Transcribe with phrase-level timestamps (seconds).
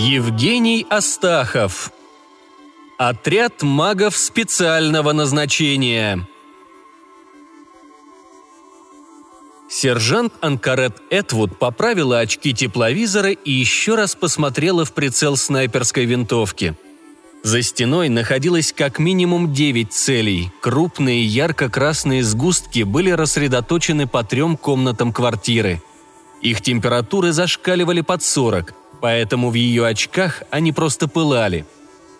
[0.00, 1.90] Евгений Астахов.
[2.98, 6.24] Отряд магов специального назначения.
[9.68, 16.76] Сержант Анкарет Этвуд поправила очки тепловизора и еще раз посмотрела в прицел снайперской винтовки.
[17.42, 20.52] За стеной находилось как минимум девять целей.
[20.60, 25.82] Крупные ярко-красные сгустки были рассредоточены по трем комнатам квартиры.
[26.40, 31.66] Их температуры зашкаливали под 40, поэтому в ее очках они просто пылали.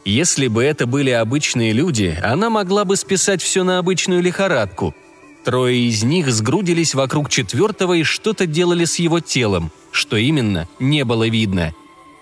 [0.05, 4.95] Если бы это были обычные люди, она могла бы списать все на обычную лихорадку–
[5.49, 9.71] Трое из них сгрудились вокруг четвертого и что-то делали с его телом.
[9.91, 11.73] Что именно, не было видно.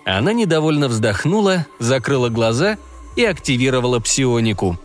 [0.05, 2.78] Она недовольно вздохнула, закрыла глаза
[3.16, 4.78] и активировала псионику.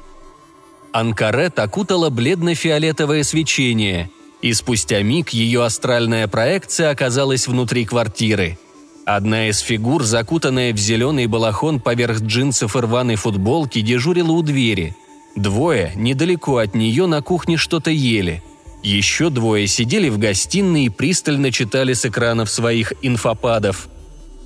[0.92, 4.10] Анкарет окутала бледно-фиолетовое свечение,
[4.42, 8.58] и спустя миг ее астральная проекция оказалась внутри квартиры.
[9.16, 14.96] Одна из фигур, закутанная в зеленый балахон поверх джинсов и рваной футболки, дежурила у двери–
[15.36, 18.44] Двое недалеко от нее на кухне что-то ели.
[18.84, 23.88] Еще двое сидели в гостиной и пристально читали с экранов своих инфопадов.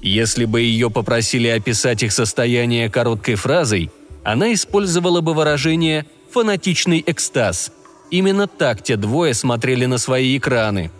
[0.01, 3.89] Если бы ее попросили описать их состояние короткой фразой,
[4.23, 7.71] она использовала бы выражение «фанатичный экстаз».
[8.11, 10.91] Именно так те двое смотрели на свои экраны.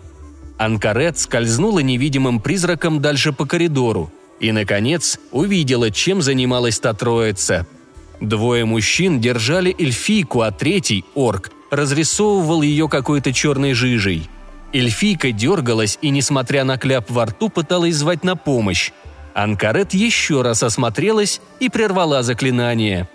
[0.58, 7.66] Анкарет скользнула невидимым призраком дальше по коридору и, наконец, увидела, чем занималась та троица–
[8.20, 14.28] Двое мужчин держали эльфийку, а третий, орк, разрисовывал ее какой-то черной жижей.
[14.72, 18.92] Эльфийка дергалась и, несмотря на кляп во рту, пыталась звать на помощь.
[19.34, 23.08] Анкарет еще раз осмотрелась и прервала заклинание.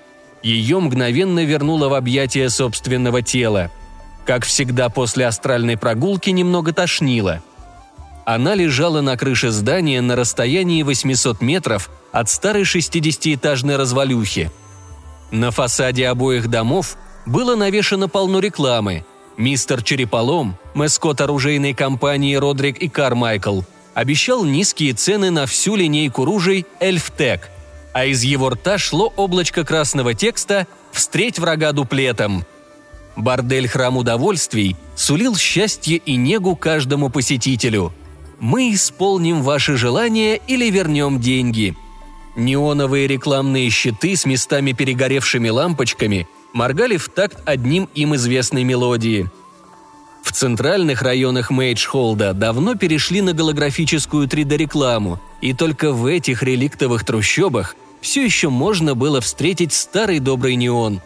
[0.44, 3.72] Ее мгновенно вернуло в объятия собственного тела.
[4.26, 7.42] Как всегда после астральной прогулки немного тошнило.
[8.26, 14.52] Она лежала на крыше здания на расстоянии 800 метров от старой 60-этажной развалюхи–
[15.32, 19.06] на фасаде обоих домов было навешано полно рекламы.
[19.38, 23.62] Мистер Череполом, маскот оружейной компании Родрик и Кармайкл,
[23.94, 27.50] обещал низкие цены на всю линейку ружей «Эльфтек»,
[27.94, 32.46] а из его рта шло облачко красного текста «Встреть врага дуплетом».
[33.16, 37.94] Бордель «Храм удовольствий» сулил счастье и негу каждому посетителю.
[38.40, 41.76] «Мы исполним ваши желания или вернем деньги»,
[42.36, 49.30] Неоновые рекламные щиты с местами перегоревшими лампочками моргали в такт одним им известной мелодии.
[50.24, 57.76] В центральных районах Мейджхолда давно перешли на голографическую 3D-рекламу, и только в этих реликтовых трущобах
[58.00, 61.02] все еще можно было встретить старый добрый неон.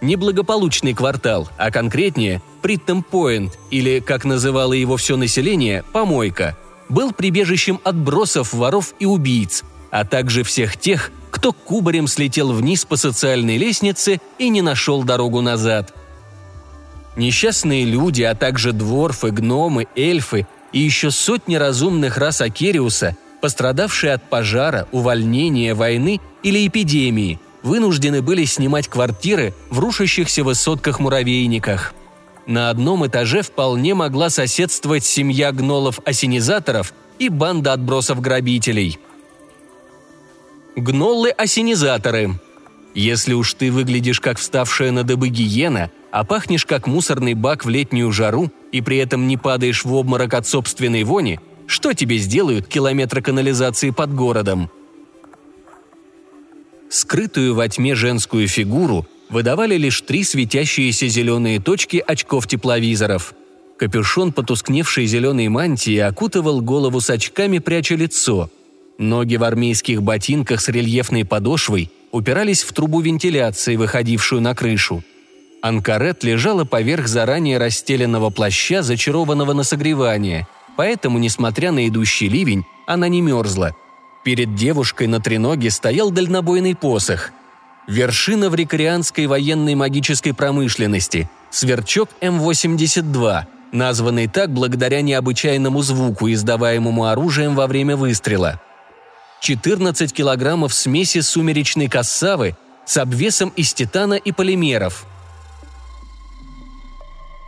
[0.00, 6.56] Неблагополучный квартал, а конкретнее Приттем-Пойнт, или, как называло его все население, помойка,
[6.88, 12.96] был прибежищем отбросов, воров и убийц– а также всех тех, кто кубарем слетел вниз по
[12.96, 15.94] социальной лестнице и не нашел дорогу назад.
[17.16, 24.28] Несчастные люди, а также дворфы, гномы, эльфы и еще сотни разумных рас Акериуса, пострадавшие от
[24.28, 31.94] пожара, увольнения, войны или эпидемии, вынуждены были снимать квартиры в рушащихся высотках-муравейниках.
[32.46, 38.98] На одном этаже вполне могла соседствовать семья гнолов-осенизаторов и банда отбросов-грабителей–
[40.76, 42.40] Гноллы-осенизаторы.
[42.94, 47.68] Если уж ты выглядишь как вставшая на дыбы гиена, а пахнешь как мусорный бак в
[47.68, 52.66] летнюю жару и при этом не падаешь в обморок от собственной вони, что тебе сделают
[52.66, 54.70] километры канализации под городом?
[56.90, 63.32] Скрытую во тьме женскую фигуру выдавали лишь три светящиеся зеленые точки очков тепловизоров.
[63.78, 68.50] Капюшон потускневшей зеленой мантии окутывал голову с очками, пряча лицо–
[69.00, 75.02] Ноги в армейских ботинках с рельефной подошвой упирались в трубу вентиляции, выходившую на крышу.
[75.62, 83.08] Анкарет лежала поверх заранее расстеленного плаща, зачарованного на согревание, поэтому, несмотря на идущий ливень, она
[83.08, 83.74] не мерзла.
[84.22, 87.30] Перед девушкой на треноге стоял дальнобойный посох.
[87.86, 97.54] Вершина в рекреанской военной магической промышленности– сверчок М-82, названный так благодаря необычайному звуку, издаваемому оружием
[97.54, 98.60] во время выстрела–
[99.40, 105.06] 14 килограммов смеси сумеречной кассавы с обвесом из титана и полимеров.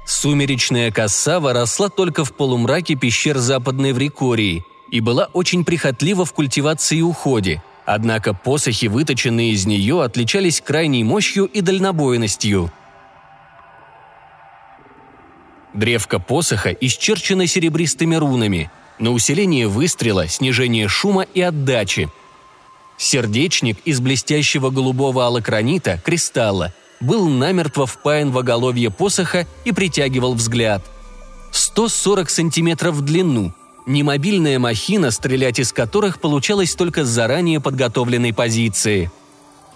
[0.07, 6.99] Сумеречная кассава росла только в полумраке пещер Западной Врикории и была очень прихотлива в культивации
[6.99, 12.71] и уходе, однако посохи, выточенные из нее, отличались крайней мощью и дальнобойностью.
[15.75, 18.71] Древко посоха исчерчено серебристыми рунами–
[19.03, 22.09] на усиление выстрела, снижение шума и отдачи.
[22.97, 30.85] Сердечник из блестящего голубого алакронита, кристалла, был намертво впаян в оголовье посоха и притягивал взгляд.
[31.51, 33.53] 140 сантиметров в длину.
[33.85, 39.11] Немобильная махина, стрелять из которых получалось только с заранее подготовленной позиции.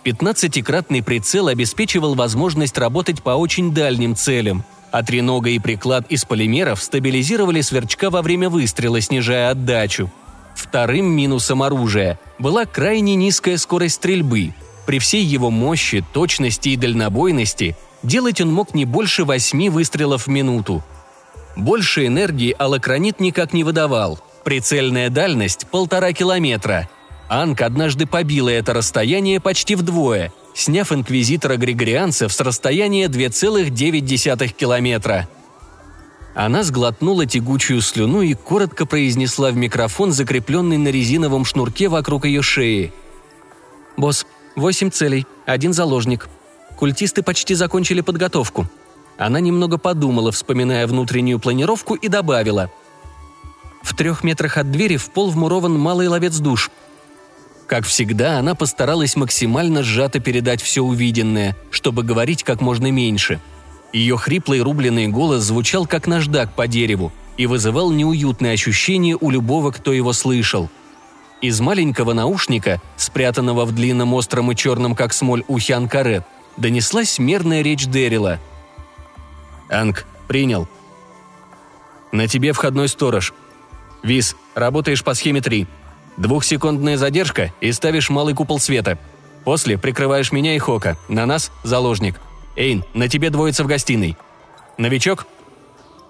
[0.04, 6.80] Пятнадцатикратный прицел обеспечивал возможность работать по очень дальним целям, а тренога и приклад из полимеров
[6.80, 10.12] стабилизировали сверчка во время выстрела, снижая отдачу.
[10.54, 14.54] Вторым минусом оружия была крайне низкая скорость стрельбы.
[14.86, 20.30] При всей его мощи, точности и дальнобойности делать он мог не больше восьми выстрелов в
[20.30, 20.84] минуту–
[21.56, 24.20] больше энергии алакронит никак не выдавал.
[24.44, 26.88] Прицельная дальность– полтора километра.
[27.28, 35.28] Анк однажды побила это расстояние почти вдвое, сняв инквизитора григорианцев с расстояния 2,9 километра.
[36.36, 42.42] Она сглотнула тягучую слюну и коротко произнесла в микрофон, закрепленный на резиновом шнурке вокруг ее
[42.42, 42.92] шеи.
[43.96, 46.28] «Босс, восемь целей, один заложник.
[46.76, 48.68] Культисты почти закончили подготовку.
[49.18, 52.70] Она немного подумала, вспоминая внутреннюю планировку, и добавила.
[53.82, 56.70] «В трех метрах от двери в пол вмурован малый ловец душ».
[57.66, 63.40] Как всегда, она постаралась максимально сжато передать все увиденное, чтобы говорить как можно меньше.
[63.92, 69.72] Ее хриплый рубленый голос звучал как наждак по дереву и вызывал неуютное ощущение у любого,
[69.72, 70.68] кто его слышал.
[71.40, 76.24] Из маленького наушника, спрятанного в длинном остром и черном как смоль ухе Анкарет,
[76.56, 78.38] донеслась мерная речь Дэрила–
[79.68, 80.68] Анг, принял.
[82.12, 83.34] На тебе входной сторож.
[84.02, 85.66] Виз, работаешь по схеме 3.
[86.16, 88.98] Двухсекундная задержка и ставишь малый купол света.
[89.44, 90.96] После прикрываешь меня и Хока.
[91.08, 92.20] На нас– заложник.
[92.56, 94.16] Эйн, на тебе двоится в гостиной.
[94.78, 95.26] Новичок?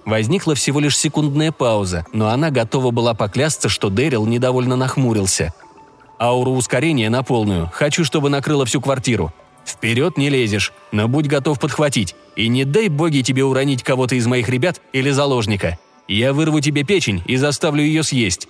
[0.04, 5.52] Возникла всего лишь секундная пауза, но она готова была поклясться, что Дэрил недовольно нахмурился.
[6.18, 7.68] Ауру ускорения на полную.
[7.74, 9.32] Хочу, чтобы накрыло всю квартиру.
[9.66, 12.14] Вперед не лезешь, но будь готов подхватить.
[12.36, 15.78] И не дай боги тебе уронить кого-то из моих ребят или заложника.
[16.06, 18.48] Я вырву тебе печень и заставлю ее съесть».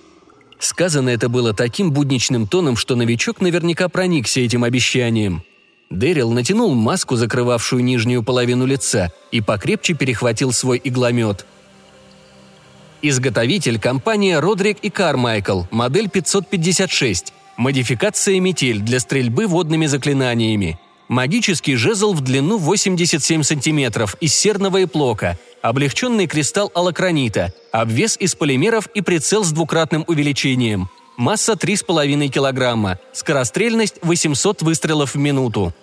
[0.59, 5.43] Сказано это было таким будничным тоном, что новичок наверняка проникся этим обещанием.
[5.91, 11.45] Дэрил натянул маску, закрывавшую нижнюю половину лица, и покрепче перехватил свой игломет.
[13.03, 17.33] Изготовитель– компания Родрик и Кармайкл, модель 556.
[17.55, 20.79] Модификация «Метель» для стрельбы водными заклинаниями.
[21.07, 28.87] Магический жезл в длину 87 сантиметров из серного эплока, облегченный кристалл алакронита, обвес из полимеров
[28.87, 30.89] и прицел с двукратным увеличением.
[31.15, 35.73] Масса 3,5 килограмма, скорострельность 800 выстрелов в минуту.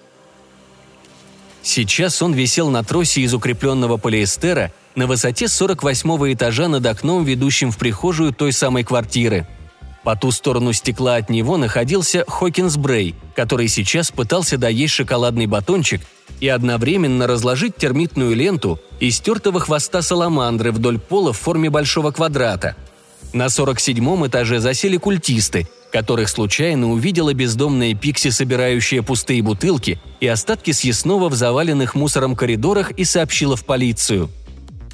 [1.63, 7.71] Сейчас он висел на тросе из укрепленного полиэстера на высоте 48 этажа над окном, ведущим
[7.71, 9.47] в прихожую той самой квартиры–
[10.05, 16.03] по ту сторону стекла от него находился Хокинс Брей, который сейчас пытался доесть шоколадный батончик
[16.41, 22.77] и одновременно разложить термитную ленту из стертого хвоста саламандры вдоль пола в форме большого квадрата.
[23.33, 30.73] На 47-м этаже засели культисты, которых случайно увидела бездомная Пикси, собирающая пустые бутылки и остатки
[30.73, 34.31] съестного в заваленных мусором коридорах и сообщила в полицию.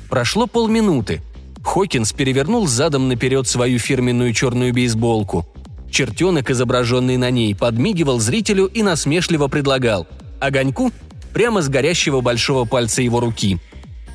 [0.09, 1.21] Прошло полминуты–
[1.65, 5.47] Хокинс перевернул задом наперед свою фирменную черную бейсболку.
[5.91, 10.07] Чертенок, изображенный на ней, подмигивал зрителю и насмешливо предлагал
[10.41, 10.93] «Огоньку?»
[11.33, 13.59] прямо с горящего большого пальца его руки.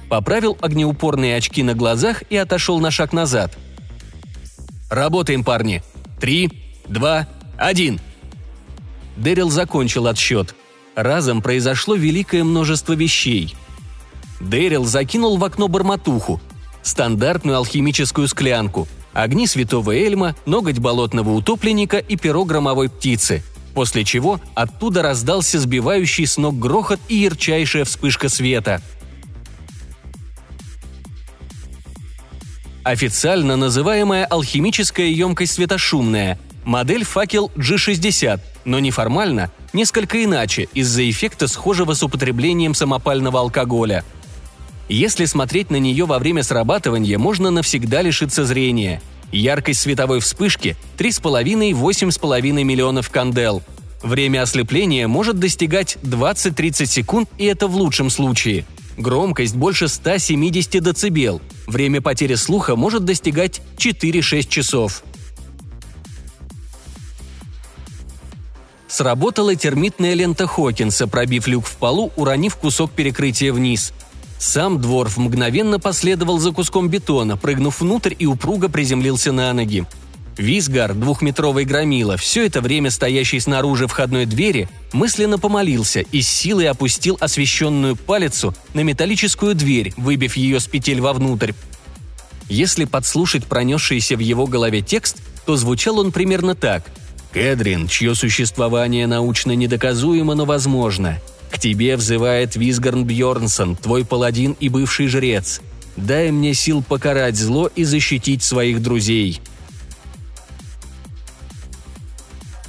[0.09, 3.57] Поправил огнеупорные очки на глазах и отошел на шаг назад.
[4.89, 5.83] «Работаем, парни!
[6.19, 6.49] Три,
[6.87, 7.99] два, один!»
[9.17, 10.55] Дэрил закончил отсчет.
[10.95, 13.55] Разом произошло великое множество вещей.
[14.39, 16.39] Дэрил закинул в окно бормотуху,
[16.85, 24.39] стандартную алхимическую склянку, огни святого Эльма, ноготь болотного утопленника и перо громовой птицы, после чего
[24.53, 28.81] оттуда раздался сбивающий с ног грохот и ярчайшая вспышка света.
[32.83, 41.95] Официально называемая алхимическая емкость светошумная, модель факел G60, но неформально, несколько иначе из-за эффекта схожего
[41.95, 44.05] с употреблением самопального алкоголя–
[44.93, 49.01] если смотреть на нее во время срабатывания, можно навсегда лишиться зрения.
[49.31, 53.63] Яркость световой вспышки– 3,5-8,5 миллионов кандел.
[54.03, 58.65] Время ослепления может достигать 20-30 секунд, и это в лучшем случае.
[58.97, 61.41] Громкость больше 170 дБ.
[61.65, 65.03] Время потери слуха может достигать 4-6 часов.
[68.87, 73.91] Сработала термитная лента Хокинса, пробив люк в полу, уронив кусок перекрытия вниз–
[74.37, 79.85] сам Дворф мгновенно последовал за куском бетона, прыгнув внутрь и упруго приземлился на ноги.
[80.37, 86.67] Визгар, двухметровый громила, все это время стоящий снаружи входной двери, мысленно помолился и с силой
[86.67, 91.53] опустил освещенную палицу на металлическую дверь, выбив ее с петель вовнутрь.
[92.49, 96.83] Если подслушать пронесшийся в его голове текст, то звучал он примерно так.
[97.31, 101.19] «Кэдрин, чье существование научно недоказуемо, но возможно.
[101.51, 105.61] К тебе взывает Визгарн Бьорнсон, твой паладин и бывший жрец.
[105.95, 109.41] Дай мне сил покарать зло и защитить своих друзей.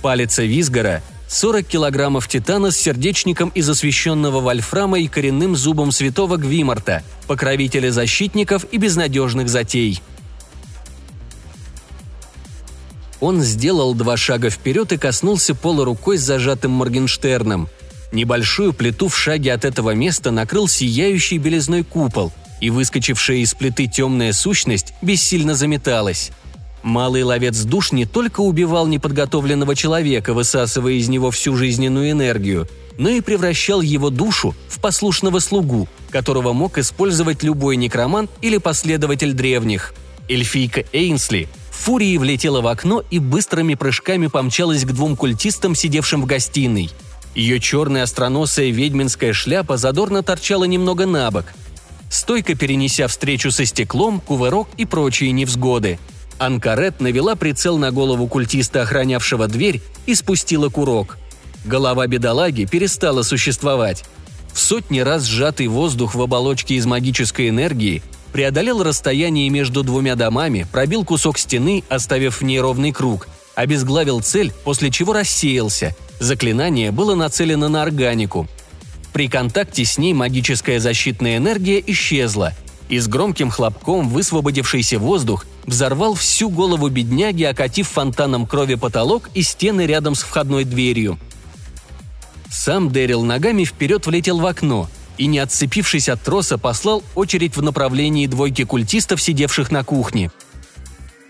[0.02, 7.02] Палица Визгара– 40 килограммов титана с сердечником из освященного вольфрама и коренным зубом святого Гвимарта,
[7.26, 10.00] покровителя защитников и безнадежных затей.
[13.20, 17.68] Он сделал два шага вперед и коснулся пола рукой с зажатым Моргенштерном.
[18.16, 22.32] Небольшую плиту в шаге от этого места накрыл сияющий белизной купол,
[22.62, 26.30] и выскочившая из плиты темная сущность бессильно заметалась–
[26.82, 33.08] Малый ловец душ не только убивал неподготовленного человека, высасывая из него всю жизненную энергию, но
[33.08, 39.94] и превращал его душу в послушного слугу, которого мог использовать любой некромант или последователь древних.
[40.28, 46.22] Эльфийка Эйнсли в фурии влетела в окно и быстрыми прыжками помчалась к двум культистам, сидевшим
[46.22, 46.90] в гостиной.
[47.36, 51.44] Ее черная остроносая ведьминская шляпа задорно торчала немного на бок.
[52.10, 56.00] Стойко перенеся встречу со стеклом, кувырок и прочие невзгоды–
[56.38, 61.18] Анкарет навела прицел на голову культиста, охранявшего дверь, и спустила курок.
[61.64, 64.04] Голова бедолаги перестала существовать.
[64.52, 68.02] В сотни раз сжатый воздух в оболочке из магической энергии
[68.32, 74.52] преодолел расстояние между двумя домами, пробил кусок стены, оставив в ней ровный круг, обезглавил цель,
[74.64, 75.96] после чего рассеялся.
[76.18, 78.48] Заклинание было нацелено на органику.
[79.12, 82.52] При контакте с ней магическая защитная энергия исчезла–
[82.88, 89.42] и с громким хлопком высвободившийся воздух взорвал всю голову бедняги, окатив фонтаном крови потолок и
[89.42, 91.18] стены рядом с входной дверью.
[92.50, 97.62] Сам Дэрил ногами вперед влетел в окно и, не отцепившись от троса, послал очередь в
[97.62, 100.30] направлении двойки культистов, сидевших на кухне.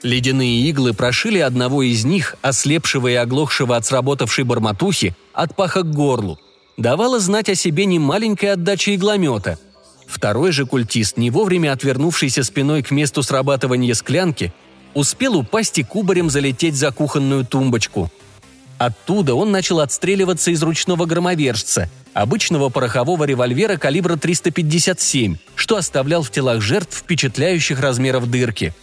[0.07, 5.91] Ледяные иглы прошили одного из них, ослепшего и оглохшего от сработавшей барматухи, от паха к
[5.91, 6.39] горлу.
[6.77, 9.59] Давала знать о себе немаленькая отдача игломета–
[10.07, 14.53] Второй же культист, не вовремя отвернувшийся спиной к месту срабатывания склянки,
[14.95, 18.11] успел упасть и кубарем залететь за кухонную тумбочку.
[18.79, 26.31] Оттуда он начал отстреливаться из ручного громовержца, обычного порохового револьвера калибра 357, что оставлял в
[26.31, 28.75] телах жертв впечатляющих размеров дырки.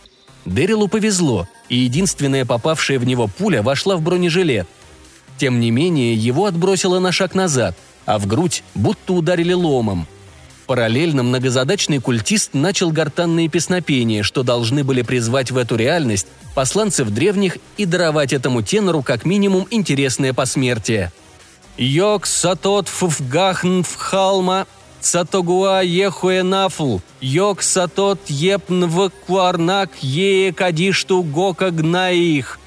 [0.45, 4.67] Дэрилу повезло, и единственная попавшая в него пуля вошла в бронежилет.
[5.37, 10.07] Тем не менее, его отбросило на шаг назад, а в грудь будто ударили ломом–
[10.65, 17.57] Параллельно многозадачный культист начал гортанные песнопения, что должны были призвать в эту реальность посланцев древних
[17.77, 21.11] и даровать этому тенору как минимум интересное посмертие.
[21.77, 24.67] «Йок сатот фуфгахн вхалма,
[25.05, 32.59] сатогуа ехуэнафл, йок сатот епн в кварнак ее кадишту гока гнаих».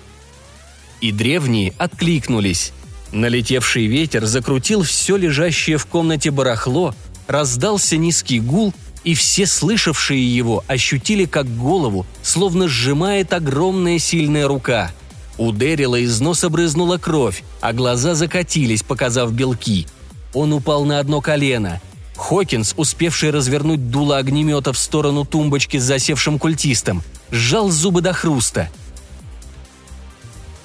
[1.01, 2.73] И древние откликнулись.
[3.13, 6.95] Налетевший ветер закрутил все лежащее в комнате барахло,
[7.27, 8.75] раздался низкий гул,
[9.05, 14.91] и все слышавшие его ощутили, как голову словно сжимает огромная сильная рука.
[15.39, 19.87] У Дэрила из носа брызнула кровь, а глаза закатились, показав белки.
[20.33, 21.81] Он упал на одно колено.
[22.17, 28.71] Хокинс, успевший развернуть дуло огнемета в сторону тумбочки с засевшим культистом, сжал зубы до хруста.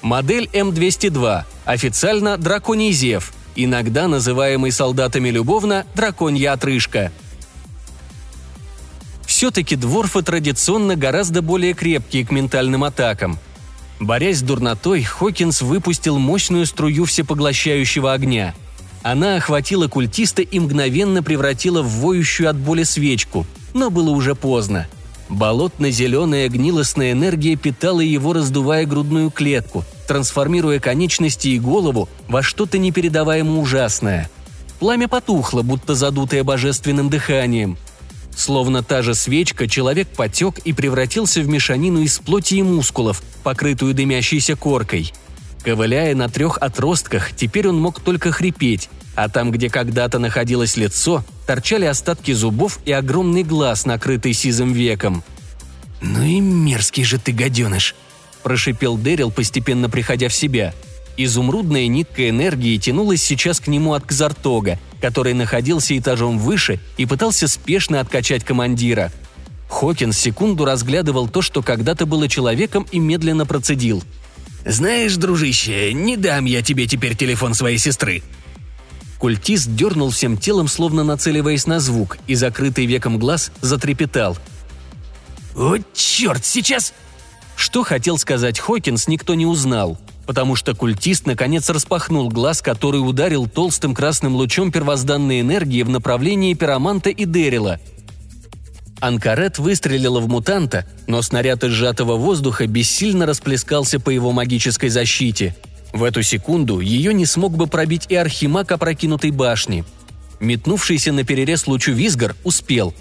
[0.00, 7.12] Модель М202, официально драконий Зев– иногда называемый солдатами любовно «драконья отрыжка».
[9.26, 13.38] Все-таки дворфы традиционно гораздо более крепкие к ментальным атакам.
[13.98, 18.54] Борясь с дурнотой, Хокинс выпустил мощную струю всепоглощающего огня.
[19.02, 24.86] Она охватила культиста и мгновенно превратила в воющую от боли свечку, но было уже поздно–
[25.32, 33.58] Болотно-зеленая гнилостная энергия питала его, раздувая грудную клетку, трансформируя конечности и голову во что-то непередаваемо
[33.58, 34.28] ужасное.
[34.78, 37.78] Пламя потухло, будто задутое божественным дыханием.
[38.36, 43.94] Словно та же свечка, человек потек и превратился в мешанину из плоти и мускулов, покрытую
[43.94, 45.14] дымящейся коркой.
[45.64, 51.24] Ковыляя на трех отростках, теперь он мог только хрипеть, а там, где когда-то находилось лицо,
[51.46, 55.22] торчали остатки зубов и огромный глаз, накрытый сизым веком.
[56.00, 57.94] «Ну и мерзкий же ты гаденыш!»–
[58.42, 60.74] прошипел Дэрил, постепенно приходя в себя.
[61.16, 67.46] Изумрудная нитка энергии тянулась сейчас к нему от Кзартога, который находился этажом выше и пытался
[67.46, 69.12] спешно откачать командира.
[69.68, 74.02] Хокинс секунду разглядывал то, что когда-то было человеком, и медленно процедил.
[74.64, 78.22] «Знаешь, дружище, не дам я тебе теперь телефон своей сестры».
[79.18, 84.36] Культист дернул всем телом, словно нацеливаясь на звук, и закрытый веком глаз затрепетал.
[85.56, 86.92] «О, черт, сейчас...»
[87.54, 93.46] Что хотел сказать Хокинс, никто не узнал, потому что культист наконец распахнул глаз, который ударил
[93.46, 97.78] толстым красным лучом первозданной энергии в направлении Пироманта и Дэрила–
[99.02, 105.56] Анкарет выстрелила в мутанта, но снаряд из сжатого воздуха бессильно расплескался по его магической защите.
[105.92, 109.84] В эту секунду ее не смог бы пробить и архимаг опрокинутой башни.
[110.38, 112.94] Метнувшийся на перерез лучу Визгар успел.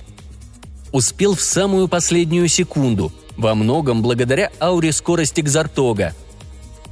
[0.92, 6.16] Успел в самую последнюю секунду, во многом благодаря ауре скорости Кзартога.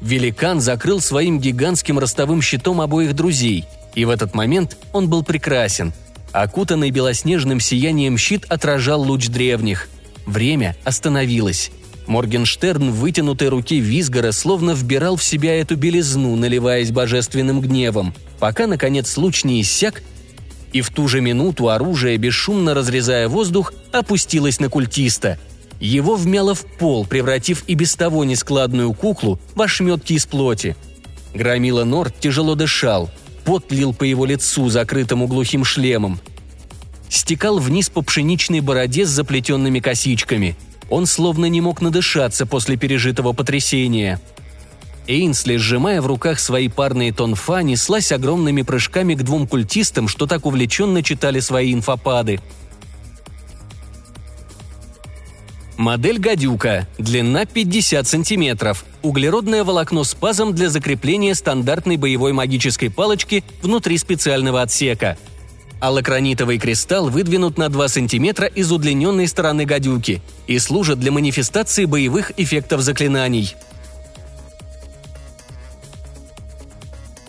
[0.01, 5.93] Великан закрыл своим гигантским ростовым щитом обоих друзей, и в этот момент он был прекрасен–
[6.31, 9.89] Окутанный белоснежным сиянием щит отражал луч древних.
[10.25, 11.71] Время остановилось.
[12.05, 18.67] Моргенштерн в вытянутой руке Визгора словно вбирал в себя эту белизну, наливаясь божественным гневом, пока,
[18.67, 20.01] наконец, луч не иссяк,
[20.71, 25.39] и в ту же минуту оружие, бесшумно разрезая воздух, опустилось на культиста.
[25.79, 30.75] Его вмяло в пол, превратив и без того нескладную куклу в ошметки из плоти.
[31.33, 33.09] Громила Норд тяжело дышал–
[33.49, 36.19] Пот лил по его лицу, закрытому глухим шлемом.
[37.09, 40.55] Стекал вниз по пшеничной бороде с заплетенными косичками.
[40.87, 44.21] Он словно не мог надышаться после пережитого потрясения.
[45.07, 50.45] Эйнсли, сжимая в руках свои парные тонфа, неслась огромными прыжками к двум культистам, что так
[50.45, 52.41] увлеченно читали свои инфопады–
[55.79, 56.89] Модель «Гадюка».
[56.97, 58.83] Длина 50 сантиметров.
[59.01, 65.17] Углеродное волокно с пазом для закрепления стандартной боевой магической палочки внутри специального отсека.
[65.79, 72.33] Аллокронитовый кристалл выдвинут на 2 сантиметра из удлиненной стороны гадюки и служит для манифестации боевых
[72.35, 73.55] эффектов заклинаний.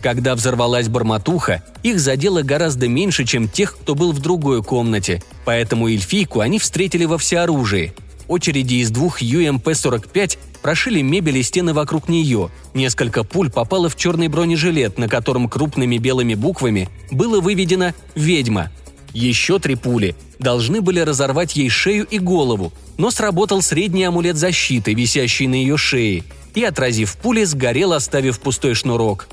[0.02, 5.86] Когда взорвалась бормотуха, их задело гораздо меньше, чем тех, кто был в другой комнате, поэтому
[5.86, 7.94] эльфийку они встретили во всеоружии–
[8.30, 12.50] очереди из двух ЮМП-45 прошили мебель и стены вокруг нее.
[12.74, 18.70] Несколько пуль попало в черный бронежилет, на котором крупными белыми буквами было выведено «Ведьма».
[19.12, 24.94] Еще три пули должны были разорвать ей шею и голову, но сработал средний амулет защиты,
[24.94, 26.22] висящий на ее шее,
[26.54, 29.26] и, отразив пули, сгорел, оставив пустой шнурок.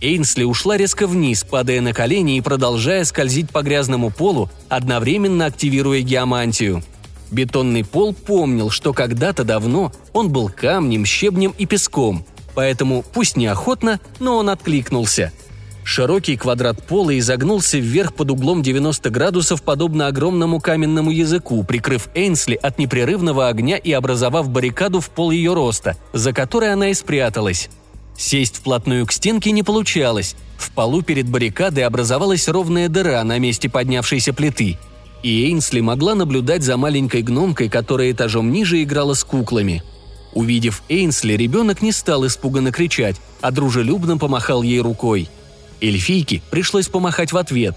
[0.00, 6.00] Эйнсли ушла резко вниз, падая на колени и продолжая скользить по грязному полу, одновременно активируя
[6.00, 6.82] геомантию–
[7.30, 14.00] Бетонный пол помнил, что когда-то давно он был камнем, щебнем и песком, поэтому, пусть неохотно,
[14.18, 15.32] но он откликнулся.
[15.84, 22.56] Широкий квадрат пола изогнулся вверх под углом 90 градусов, подобно огромному каменному языку, прикрыв Эйнсли
[22.56, 27.70] от непрерывного огня и образовав баррикаду в пол ее роста, за которой она и спряталась.
[28.18, 30.36] Сесть вплотную к стенке не получалось.
[30.58, 34.76] В полу перед баррикадой образовалась ровная дыра на месте поднявшейся плиты–
[35.22, 39.82] и Эйнсли могла наблюдать за маленькой гномкой, которая этажом ниже играла с куклами.
[40.32, 45.28] Увидев Эйнсли, ребенок не стал испуганно кричать, а дружелюбно помахал ей рукой.
[45.80, 47.76] Эльфийке пришлось помахать в ответ.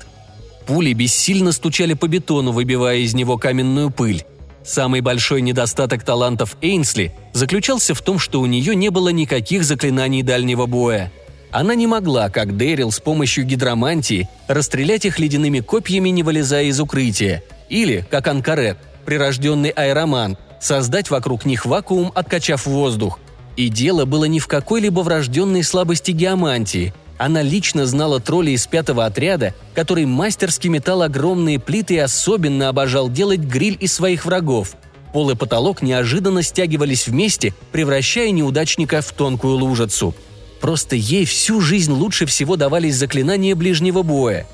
[0.66, 4.26] Пули бессильно стучали по бетону, выбивая из него каменную пыль.
[4.64, 10.22] Самый большой недостаток талантов Эйнсли заключался в том, что у нее не было никаких заклинаний
[10.22, 11.12] дальнего боя–
[11.52, 16.80] она не могла, как Дэрил, с помощью гидромантии расстрелять их ледяными копьями, не вылезая из
[16.80, 17.44] укрытия.
[17.70, 23.20] Или, как Анкарет, прирожденный аэроман, создать вокруг них вакуум, откачав воздух.
[23.58, 26.94] И дело было не в какой-либо врожденной слабости геомантии.
[27.18, 33.10] Она лично знала тролля из пятого отряда, который мастерски метал огромные плиты и особенно обожал
[33.10, 34.76] делать гриль из своих врагов.
[35.14, 40.16] Пол и потолок неожиданно стягивались вместе, превращая неудачника в тонкую лужицу–
[40.62, 44.46] Просто ей всю жизнь лучше всего давались заклинания ближнего боя.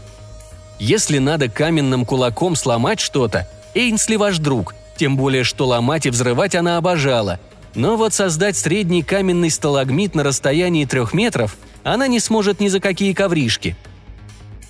[0.80, 6.56] Если надо каменным кулаком сломать что-то, Эйнсли ваш друг, тем более что ломать и взрывать
[6.56, 7.40] она обожала.
[7.76, 12.80] Но вот создать средний каменный сталагмит на расстоянии трех метров она не сможет ни за
[12.80, 13.76] какие ковришки.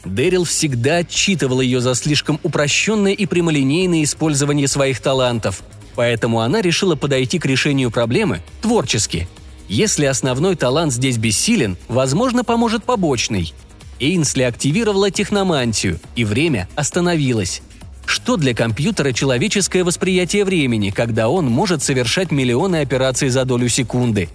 [0.03, 5.61] Дэрил всегда отчитывал ее за слишком упрощенное и прямолинейное использование своих талантов,
[5.95, 9.27] поэтому она решила подойти к решению проблемы творчески–
[9.67, 13.53] если основной талант здесь бессилен, возможно, поможет побочный.
[13.99, 17.61] Эйнсли активировала техномантию, и время остановилось.
[18.05, 24.29] Что для компьютера человеческое восприятие времени, когда он может совершать миллионы операций за долю секунды?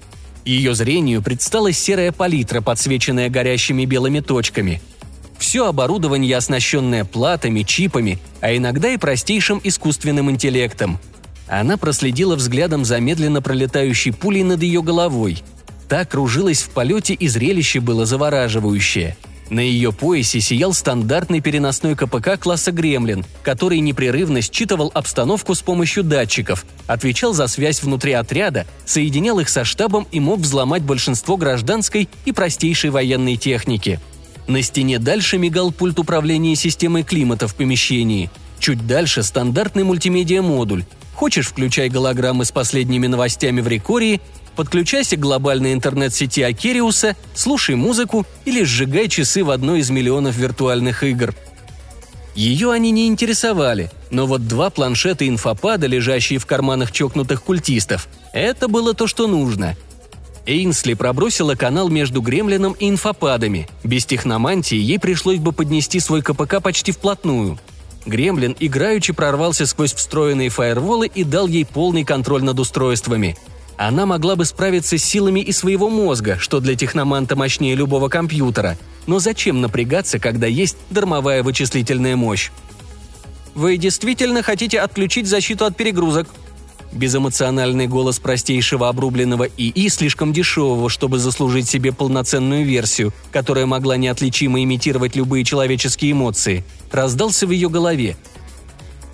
[0.44, 4.82] Ее зрению предстала серая палитра, подсвеченная горящими белыми точками.
[5.38, 10.98] Все оборудование, оснащенное платами, чипами, а иногда и простейшим искусственным интеллектом–
[11.52, 15.42] Она проследила взглядом за медленно пролетающей пулей над ее головой.
[15.86, 19.16] Та кружилась в полете, и зрелище было завораживающее–
[19.50, 26.04] на ее поясе сиял стандартный переносной КПК класса «Гремлин», который непрерывно считывал обстановку с помощью
[26.04, 32.08] датчиков, отвечал за связь внутри отряда, соединял их со штабом и мог взломать большинство гражданской
[32.24, 34.00] и простейшей военной техники.
[34.46, 38.30] На стене дальше мигал пульт управления системой климата в помещении.
[38.58, 40.84] Чуть дальше стандартный мультимедиа-модуль.
[41.22, 44.20] Хочешь, включай голограммы с последними новостями в рекории,
[44.56, 51.04] Подключайся к глобальной интернет-сети Акериуса, слушай музыку или сжигай часы в одной из миллионов виртуальных
[51.04, 51.32] игр.
[52.35, 58.66] Ее они не интересовали, но вот два планшета инфопада, лежащие в карманах чокнутых культистов, это
[58.66, 59.76] было то, что нужно.
[60.44, 63.68] Эйнсли пробросила канал между Гремлином и инфопадами.
[63.85, 67.61] Без техномантии ей пришлось бы поднести свой КПК почти вплотную.
[68.06, 73.36] Гремлин играючи прорвался сквозь встроенные фаерволы и дал ей полный контроль над устройствами–
[73.76, 78.78] она могла бы справиться с силами и своего мозга, что для техноманта мощнее любого компьютера.
[79.06, 82.52] Но зачем напрягаться, когда есть дармовая вычислительная мощь?
[83.54, 86.28] «Вы действительно хотите отключить защиту от перегрузок?»
[86.92, 94.62] Безэмоциональный голос простейшего обрубленного ИИ, слишком дешевого, чтобы заслужить себе полноценную версию, которая могла неотличимо
[94.62, 98.16] имитировать любые человеческие эмоции, раздался в ее голове.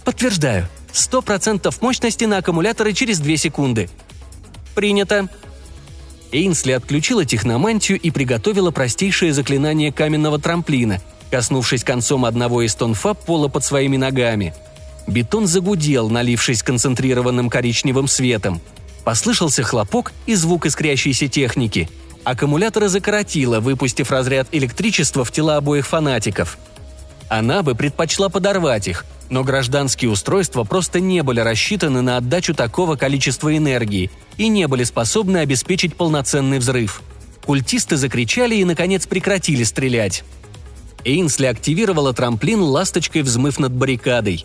[0.05, 0.69] «Подтверждаю.
[0.93, 3.89] Сто процентов мощности на аккумуляторы через две секунды.
[4.75, 5.29] «Принято!»
[6.33, 13.49] Эйнсли отключила техномантию и приготовила простейшее заклинание каменного трамплина, коснувшись концом одного из тонфа пола
[13.49, 14.55] под своими ногами.
[15.09, 18.61] Бетон загудел, налившись концентрированным коричневым светом.
[19.05, 21.89] Послышался хлопок и звук искрящейся техники.
[22.25, 26.59] Аккумуляторы закоротило, выпустив разряд электричества в тела обоих фанатиков.
[27.31, 32.97] Она бы предпочла подорвать их, но гражданские устройства просто не были рассчитаны на отдачу такого
[32.97, 37.03] количества энергии и не были способны обеспечить полноценный взрыв.
[37.47, 40.23] Культисты закричали и, наконец, прекратили стрелять.
[41.05, 44.45] Эйнсли активировала трамплин, ласточкой взмыв над баррикадой.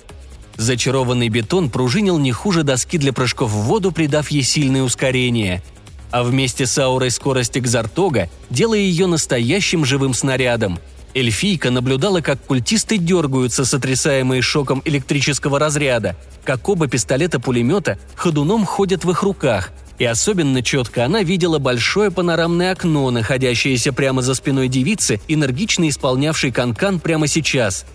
[0.58, 5.64] Зачарованный бетон пружинил не хуже доски для прыжков в воду, придав ей сильное ускорение.
[6.12, 10.80] А вместе с аурой скорости Кзартога, делая ее настоящим живым снарядом–
[11.16, 19.12] Эльфийка наблюдала, как культисты дергаются, сотрясаемые шоком электрического разряда, как оба пистолета-пулемета ходуном ходят в
[19.12, 25.22] их руках, и особенно четко она видела большое панорамное окно, находящееся прямо за спиной девицы,
[25.28, 27.86] энергично исполнявшей канкан прямо сейчас.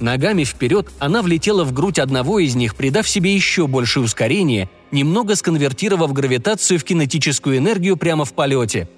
[0.00, 5.36] Ногами вперед она влетела в грудь одного из них, придав себе еще большее ускорение, немного
[5.36, 8.88] сконвертировав гравитацию в кинетическую энергию прямо в полете–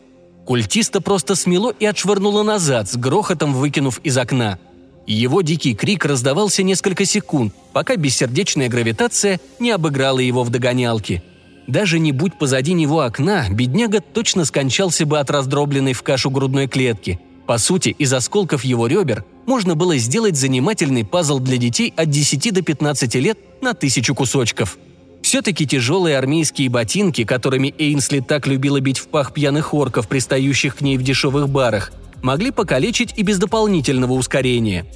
[0.48, 4.58] Культиста просто смело и отшвырнуло назад, с грохотом выкинув из окна.
[5.06, 11.22] Его дикий крик раздавался несколько секунд, пока бессердечная гравитация не обыграла его в догонялке.
[11.66, 16.66] Даже не будь позади него окна, бедняга точно скончался бы от раздробленной в кашу грудной
[16.66, 17.20] клетки.
[17.48, 22.54] По сути, из осколков его ребер можно было сделать занимательный пазл для детей от 10
[22.54, 24.78] до 15 лет на тысячу кусочков–
[25.22, 30.80] все-таки тяжелые армейские ботинки, которыми Эйнсли так любила бить в пах пьяных орков, пристающих к
[30.80, 34.86] ней в дешевых барах, могли покалечить и без дополнительного ускорения.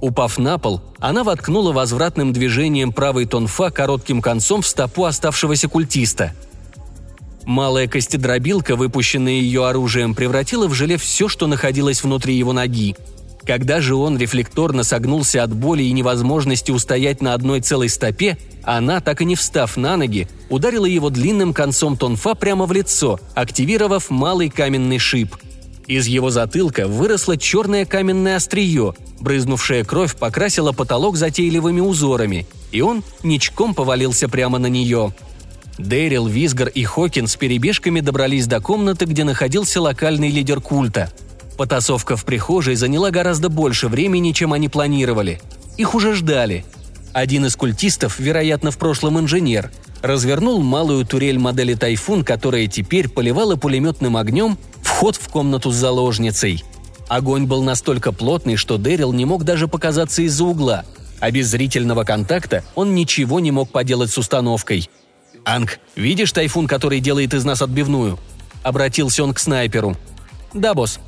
[0.00, 6.32] Упав на пол, она воткнула возвратным движением правой тонфа коротким концом в стопу оставшегося культиста.
[7.46, 12.96] Малая костедробилка, выпущенная ее оружием, превратила в желе все, что находилось внутри его ноги.
[13.46, 19.00] Когда же он рефлекторно согнулся от боли и невозможности устоять на одной целой стопе, она,
[19.00, 24.10] так и не встав на ноги, ударила его длинным концом тонфа прямо в лицо, активировав
[24.10, 25.36] малый каменный шип.
[25.86, 33.04] Из его затылка выросло черное каменное острие, брызнувшая кровь покрасила потолок затейливыми узорами, и он
[33.22, 35.14] ничком повалился прямо на нее.
[35.78, 41.10] Дэрил, Визгар и Хокин с перебежками добрались до комнаты, где находился локальный лидер культа–
[41.56, 45.40] Потасовка в прихожей заняла гораздо больше времени, чем они планировали.
[45.78, 46.64] Их уже ждали.
[47.12, 49.70] Один из культистов, вероятно, в прошлом инженер,
[50.02, 56.62] развернул малую турель модели «Тайфун», которая теперь поливала пулеметным огнем вход в комнату с заложницей.
[57.08, 60.84] Огонь был настолько плотный, что Дэрил не мог даже показаться из-за угла,
[61.20, 64.90] а без зрительного контакта он ничего не мог поделать с установкой.
[65.46, 68.18] «Анг, видишь тайфун, который делает из нас отбивную?»
[68.62, 69.96] Обратился он к снайперу.
[70.52, 70.98] «Да, босс»,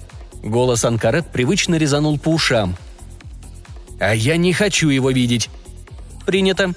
[0.42, 2.76] Голос Анкарет привычно резанул по ушам.
[3.98, 5.50] «А я не хочу его видеть!»
[6.24, 6.72] «Принято!»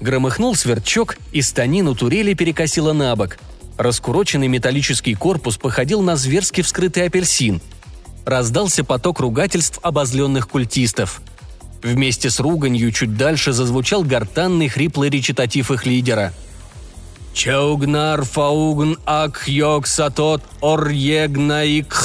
[0.00, 3.38] Громыхнул сверчок, и станину турели перекосило на бок.
[3.76, 7.60] Раскуроченный металлический корпус походил на зверски вскрытый апельсин.
[8.26, 11.22] Раздался поток ругательств обозленных культистов.
[11.82, 16.34] Вместе с руганью чуть дальше зазвучал гортанный хриплый речитатив их лидера.
[17.34, 21.96] «Чаугнар фаугн ак йог сатот ор егнаик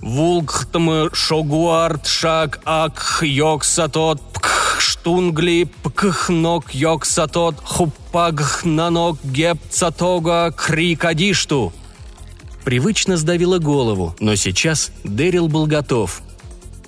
[0.00, 4.20] вулктм шогуарт шаг ак йог сатот
[4.78, 11.72] штунгли пкх нок йог сатот хуппаг нанок геп цатога крикадишту».
[12.64, 16.20] Привычно сдавило голову, но сейчас Дэрил был готов.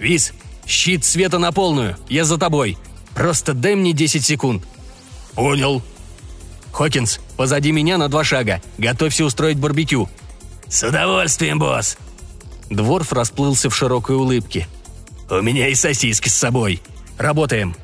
[0.01, 0.33] «Виз,
[0.67, 2.77] щит света на полную, я за тобой.
[3.15, 4.65] Просто дай мне 10 секунд».
[5.35, 5.83] «Понял».
[6.79, 8.63] «Хокинс, позади меня на два шага.
[8.79, 10.09] Готовься устроить барбекю».
[10.69, 11.99] «С удовольствием, босс».
[12.71, 14.69] Дворф расплылся в широкой улыбке.
[15.29, 16.81] «У меня и сосиски с собой.
[17.19, 17.75] Работаем».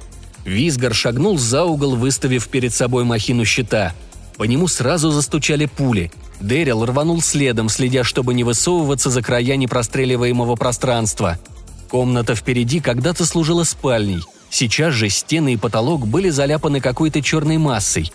[0.44, 3.94] Визгар шагнул за угол, выставив перед собой махину щита.
[4.37, 10.57] По нему сразу застучали пули– Дэрил рванул следом, следя, чтобы не высовываться за края непростреливаемого
[10.57, 11.38] пространства.
[11.88, 14.22] Комната впереди когда-то служила спальней.
[14.50, 18.12] Сейчас же стены и потолок были заляпаны какой-то черной массой.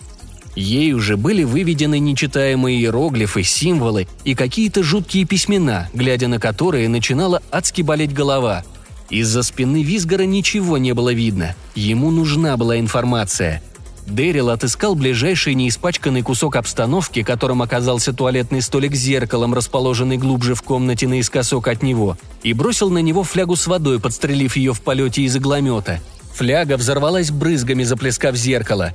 [0.55, 7.41] Ей уже были выведены нечитаемые иероглифы, символы и какие-то жуткие письмена, глядя на которые начинала
[7.51, 8.63] адски болеть голова.
[9.09, 11.55] Из-за спины Визгора ничего не было видно.
[11.75, 13.61] Ему нужна была информация–
[14.09, 20.61] Дэрил отыскал ближайший неиспачканный кусок обстановки, которым оказался туалетный столик с зеркалом, расположенный глубже в
[20.61, 25.21] комнате наискосок от него, и бросил на него флягу с водой, подстрелив ее в полете
[25.23, 25.99] из игломета.
[26.33, 28.93] Фляга взорвалась брызгами, заплескав зеркало.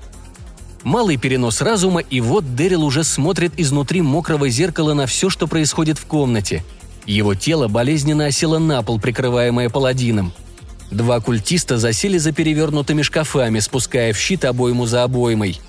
[0.85, 5.99] Малый перенос разума, и вот Дэрил уже смотрит изнутри мокрого зеркала на все, что происходит
[5.99, 6.65] в комнате.
[7.07, 10.33] Его тело болезненно осело на пол, прикрываемое паладином–
[10.95, 15.61] Два культиста засели за перевернутыми шкафами, спуская в щит обойму за обоймой.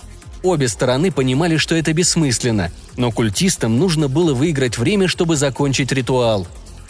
[0.43, 6.47] Обе стороны понимали, что это бессмысленно, но культистам нужно было выиграть время, чтобы закончить ритуал.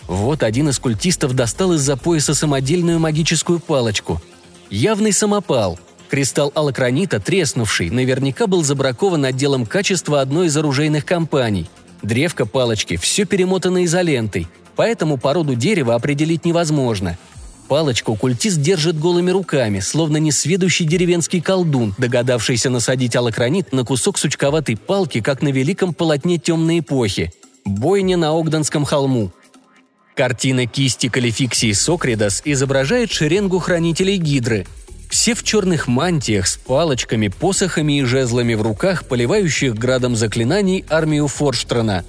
[0.07, 4.21] Вот один из культистов достал из-за пояса самодельную магическую палочку.
[4.69, 5.79] Явный самопал.
[6.09, 11.69] Кристалл алакранита, треснувший, наверняка был забракован отделом качества одной из оружейных компаний.
[12.01, 17.17] Древко палочки все перемотано изолентой, поэтому породу дерева определить невозможно–
[17.67, 24.77] Палочку культист держит голыми руками, словно несведущий деревенский колдун, догадавшийся насадить алакронит на кусок сучковатой
[24.77, 27.33] палки, как на великом полотне темной эпохи.
[27.65, 29.31] Бойня на Огданском холму.
[30.15, 34.67] Картина кисти калификсии Сокридас изображает шеренгу хранителей Гидры.
[35.15, 41.29] Все в черных мантиях с палочками, посохами и жезлами в руках, поливающих градом заклинаний армию
[41.29, 42.03] Форштрона.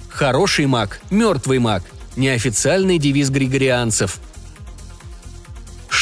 [0.08, 1.84] Хороший маг, мертвый маг–
[2.16, 4.20] неофициальный девиз григорианцев–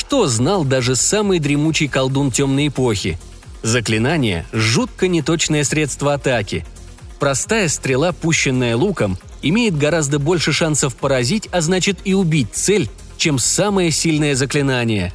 [0.09, 3.19] что знал даже самый дремучий колдун темной эпохи?
[3.61, 6.65] Заклинание– жутко неточное средство атаки.
[7.19, 13.39] Простая стрела, пущенная луком, имеет гораздо больше шансов поразить, а значит и убить цель, чем
[13.39, 15.13] самое сильное заклинание.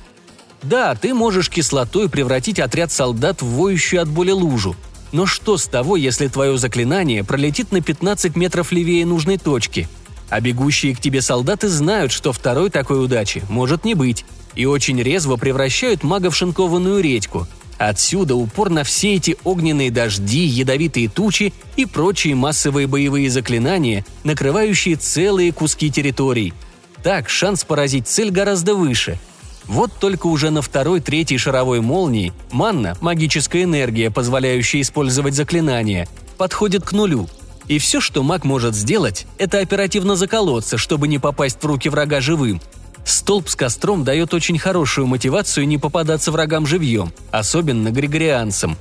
[0.63, 4.77] Да, ты можешь кислотой превратить отряд солдат в воющую от боли лужу.
[5.13, 9.89] Но что с того, если твое заклинание пролетит на 15 метров левее нужной точки?
[10.31, 15.01] А бегущие к тебе солдаты знают, что второй такой удачи может не быть и очень
[15.03, 17.47] резво превращают мага в шинкованную редьку.
[17.79, 24.97] Отсюда упор на все эти огненные дожди, ядовитые тучи и прочие массовые боевые заклинания, накрывающие
[24.97, 26.55] целые куски территорий.
[27.03, 29.19] Так шанс поразить цель гораздо выше.
[29.65, 36.07] Вот только уже на второй-третьей шаровой молнии манна, магическая энергия, позволяющая использовать заклинания,
[36.37, 37.29] подходит к нулю.
[37.67, 42.21] И все, что маг может сделать, это оперативно заколоться, чтобы не попасть в руки врага
[42.21, 42.61] живым–
[43.05, 48.77] Столб с костром дает очень хорошую мотивацию не попадаться врагам живьем, особенно григорианцам.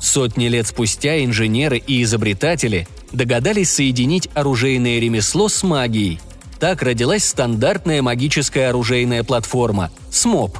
[0.00, 6.20] Сотни лет спустя инженеры и изобретатели догадались соединить оружейное ремесло с магией.
[6.58, 10.58] Так родилась стандартная магическая оружейная платформа– СМОП.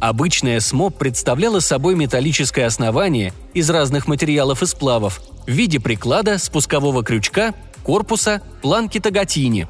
[0.00, 7.04] Обычная СМОП представляла собой металлическое основание из разных материалов и сплавов в виде приклада, спускового
[7.04, 9.68] крючка, корпуса– планки Тагатини.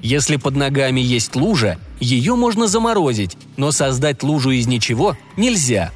[0.00, 5.92] Если под ногами есть лужа, ее можно заморозить, но создать лужу из ничего нельзя.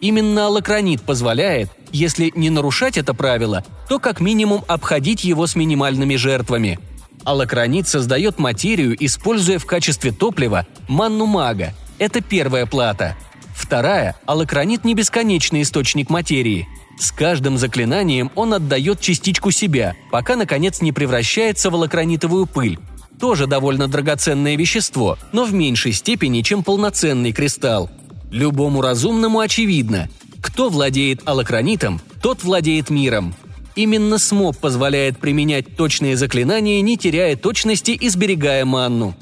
[0.00, 6.16] Именно аллокранит позволяет, если не нарушать это правило, то как минимум обходить его с минимальными
[6.16, 6.78] жертвами.
[7.24, 11.74] Аллокранит создает материю, используя в качестве топлива манну мага.
[11.98, 13.16] Это первая плата.
[13.54, 16.68] Вторая– аллокранит не бесконечный источник материи.
[16.98, 22.78] С каждым заклинанием он отдает частичку себя, пока, наконец, не превращается в аллокранитовую пыль.
[23.20, 27.90] Тоже довольно драгоценное вещество, но в меньшей степени, чем полноценный кристалл.
[28.30, 30.08] Любому разумному очевидно,
[30.40, 33.34] кто владеет аллокранитом, тот владеет миром.
[33.74, 39.14] Именно СМОП позволяет применять точные заклинания, не теряя точности и сберегая манну.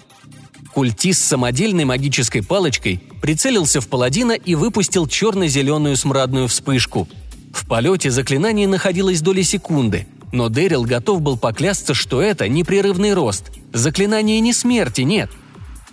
[0.73, 7.09] Культист с самодельной магической палочкой прицелился в паладина и выпустил черно-зеленую смрадную вспышку.
[7.53, 13.51] В полете заклинание находилось доли секунды, но Дэрил готов был поклясться, что это непрерывный рост.
[13.73, 15.31] Заклинание не смерти, нет.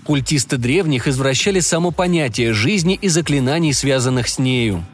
[0.03, 4.85] Культисты древних извращали само понятие жизни и заклинаний, связанных с нею.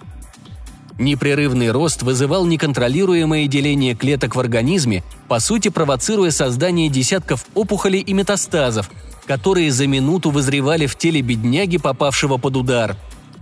[1.00, 8.12] Непрерывный рост вызывал неконтролируемое деление клеток в организме, по сути провоцируя создание десятков опухолей и
[8.12, 8.92] метастазов,
[9.26, 12.98] которые за минуту вызревали в теле бедняги, попавшего под удар.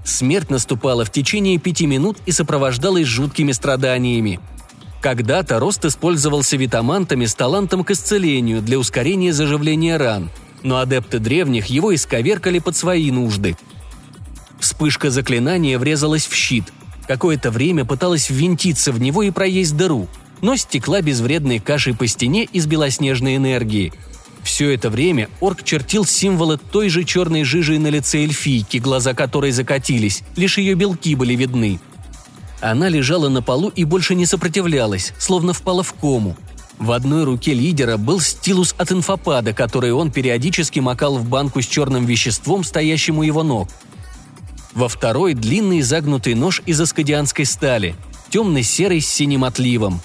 [0.06, 4.39] Смерть наступала в течение пяти минут и сопровождалась жуткими страданиями.
[5.02, 10.30] Когда-то рост использовался витамантами с талантом к исцелению для ускорения заживления ран,
[10.62, 13.58] но адепты древних его исковеркали под свои нужды.
[14.60, 16.65] Вспышка заклинания врезалась в щит–
[17.08, 20.08] Какое-то время пыталась ввинтиться в него и проесть дыру,
[20.41, 23.93] но стекла безвредной кашей по стене из белоснежной энергии.
[24.43, 29.52] Все это время орк чертил символы той же черной жижи на лице эльфийки, глаза которой
[29.52, 31.80] закатились, лишь ее белки были видны.
[32.60, 36.36] Она лежала на полу и больше не сопротивлялась, словно впала в кому.
[36.78, 41.65] В одной руке лидера был стилус от инфопада, который он периодически макал в банку с
[41.65, 43.70] черным веществом, стоящему его ног–
[44.78, 47.96] во второй– длинный загнутый нож из аскадианской стали,
[48.30, 50.00] темно-серый с синим отливом.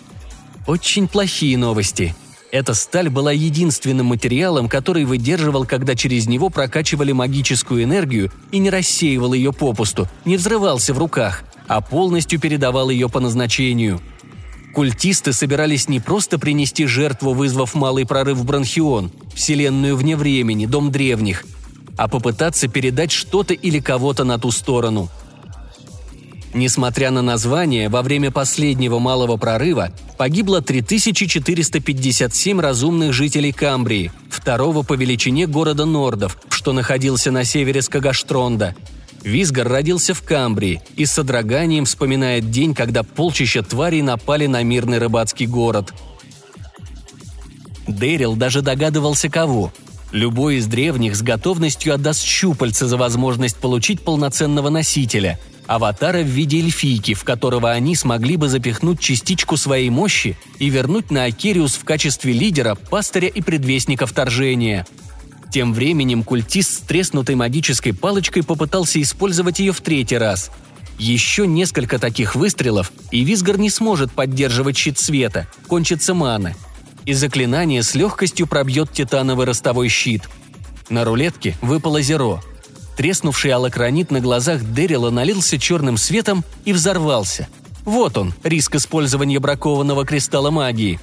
[0.67, 2.15] Очень плохие новости.
[2.51, 8.71] Эта сталь была единственным материалом, который выдерживал, когда через него прокачивали магическую энергию и не
[8.71, 14.01] рассеивал ее попусту, не взрывался в руках, а полностью передавал ее по назначению.
[14.75, 20.91] Культисты собирались не просто принести жертву, вызвав малый прорыв в Бронхион, вселенную вне времени, дом
[20.91, 21.45] древних–
[21.97, 25.09] а попытаться передать что-то или кого-то на ту сторону.
[26.55, 34.93] Несмотря на название, во время последнего малого прорыва погибло 3457 разумных жителей Камбрии, второго по
[34.93, 38.75] величине города Нордов, что находился на севере Скагаштронда.
[39.23, 44.99] Визгар родился в Камбрии и с содроганием вспоминает день, когда полчища тварей напали на мирный
[44.99, 45.95] рыбацкий город.
[47.87, 49.73] Дэрил даже догадывался, кого.
[50.13, 56.59] Любой из древних с готовностью отдаст щупальца за возможность получить полноценного носителя– аватара в виде
[56.59, 61.85] эльфийки, в которого они смогли бы запихнуть частичку своей мощи и вернуть на Акериус в
[61.85, 64.87] качестве лидера, пастыря и предвестника вторжения.
[65.51, 70.51] Тем временем культист с треснутой магической палочкой попытался использовать ее в третий раз.
[70.99, 76.55] Еще несколько таких выстрелов, и Визгар не сможет поддерживать щит света, кончится мана–
[77.07, 80.29] и заклинание с легкостью пробьет титановый ростовой щит.
[80.89, 82.41] На рулетке выпало зеро.
[82.97, 87.49] Треснувший аллокранит на глазах Дэрила налился черным светом и взорвался.
[87.85, 91.01] Вот он, риск использования бракованного кристалла магии.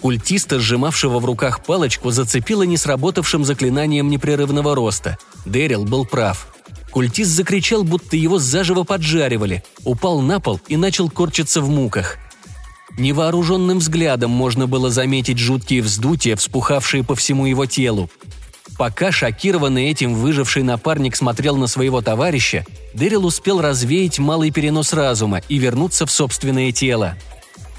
[0.00, 5.18] Культиста, сжимавшего в руках палочку, зацепило несработавшим заклинанием непрерывного роста.
[5.44, 6.48] Дэрил был прав.
[6.90, 12.18] Культист закричал, будто его заживо поджаривали, упал на пол и начал корчиться в муках.
[12.98, 18.10] Невооруженным взглядом можно было заметить жуткие вздутия, вспухавшие по всему его телу.
[18.78, 25.40] Пока шокированный этим выживший напарник смотрел на своего товарища, Дэрил успел развеять малый перенос разума
[25.48, 27.16] и вернуться в собственное тело.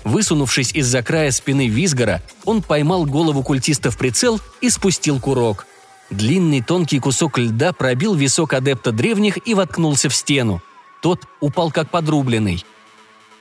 [0.04, 5.66] Высунувшись из-за края спины Визгора, он поймал голову культиста в прицел и спустил курок–
[6.10, 10.62] Длинный тонкий кусок льда пробил висок адепта древних и воткнулся в стену.
[11.02, 12.64] Тот упал как подрубленный.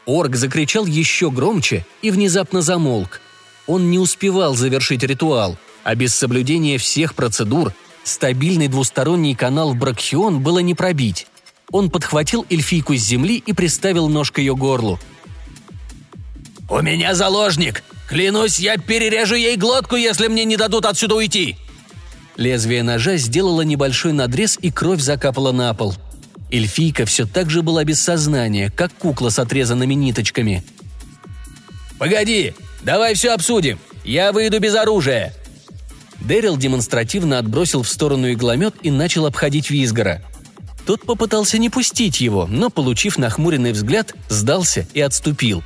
[0.06, 3.20] Орк закричал еще громче и внезапно замолк.
[3.66, 7.72] Он не успевал завершить ритуал, а без соблюдения всех процедур
[8.04, 11.26] стабильный двусторонний канал в Бракхион было не пробить.
[11.72, 15.00] Он подхватил эльфийку с земли и приставил нож к ее горлу.
[16.70, 17.82] «У меня заложник!
[18.08, 21.56] Клянусь, я перережу ей глотку, если мне не дадут отсюда уйти!»
[22.36, 25.94] Лезвие ножа сделало небольшой надрез, и кровь закапала на пол.
[26.50, 30.62] Эльфийка все так же была без сознания, как кукла с отрезанными ниточками.
[31.98, 32.54] «Погоди!
[32.82, 33.78] Давай все обсудим!
[34.04, 35.34] Я выйду без оружия!»
[36.20, 40.22] Дэрил демонстративно отбросил в сторону игломет и начал обходить Визгора.
[40.86, 45.64] Тот попытался не пустить его, но, получив нахмуренный взгляд, сдался и отступил.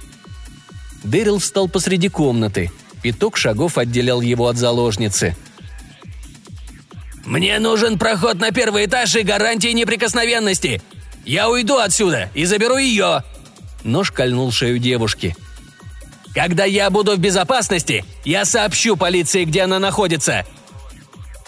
[1.05, 2.70] Дэрил встал посреди комнаты.
[3.03, 5.37] Пяток шагов отделял его от заложницы–
[7.31, 10.83] «Мне нужен проход на первый этаж и гарантии неприкосновенности!
[11.24, 13.22] Я уйду отсюда и заберу ее!»
[13.85, 15.37] Нож кольнул шею девушки.
[16.35, 20.45] «Когда я буду в безопасности, я сообщу полиции, где она находится!»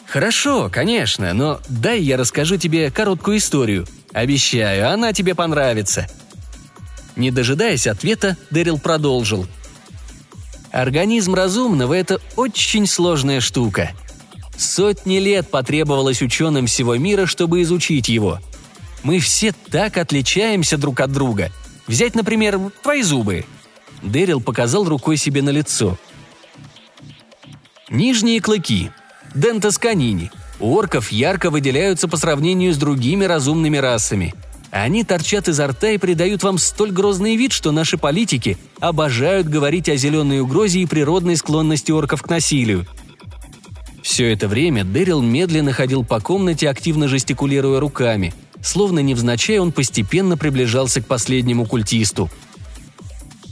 [0.06, 3.84] «Хорошо, конечно, но дай я расскажу тебе короткую историю.
[4.12, 6.06] Обещаю, она тебе понравится».
[7.16, 9.48] Не дожидаясь ответа, Дэрил продолжил.
[10.70, 13.90] «Организм разумного– это очень сложная штука.
[14.62, 18.38] Сотни лет потребовалось ученым всего мира, чтобы изучить его.
[19.02, 21.50] Мы все так отличаемся друг от друга.
[21.88, 23.44] Взять, например, твои зубы.
[24.02, 25.98] Дэрил показал рукой себе на лицо.
[27.90, 28.92] Нижние клыки.
[29.34, 30.30] Дентас канини.
[30.60, 34.32] У орков ярко выделяются по сравнению с другими разумными расами.
[34.70, 39.88] Они торчат изо рта и придают вам столь грозный вид, что наши политики обожают говорить
[39.88, 42.86] о зеленой угрозе и природной склонности орков к насилию–
[44.02, 48.34] все это время Дэрил медленно ходил по комнате, активно жестикулируя руками.
[48.60, 52.28] Словно невзначай он постепенно приближался к последнему культисту.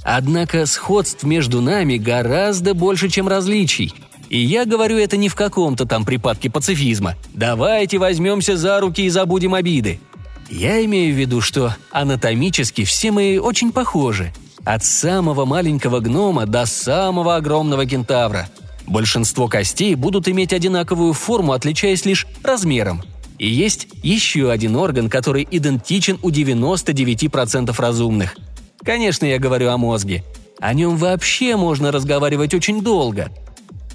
[0.03, 3.95] Однако сходств между нами гораздо больше, чем различий.
[4.29, 7.17] И я говорю это не в каком-то там припадке пацифизма.
[7.33, 10.01] Давайте возьмемся за руки и забудем обиды.
[10.49, 14.33] Я имею в виду, что анатомически все мы очень похожи.
[14.65, 18.49] От самого маленького гнома до самого огромного кентавра–
[18.91, 23.05] Большинство костей будут иметь одинаковую форму, отличаясь лишь размером.
[23.39, 28.37] И есть еще один орган, который идентичен у 99% разумных.
[28.83, 30.25] Конечно, я говорю о мозге.
[30.59, 33.31] О нем вообще можно разговаривать очень долго.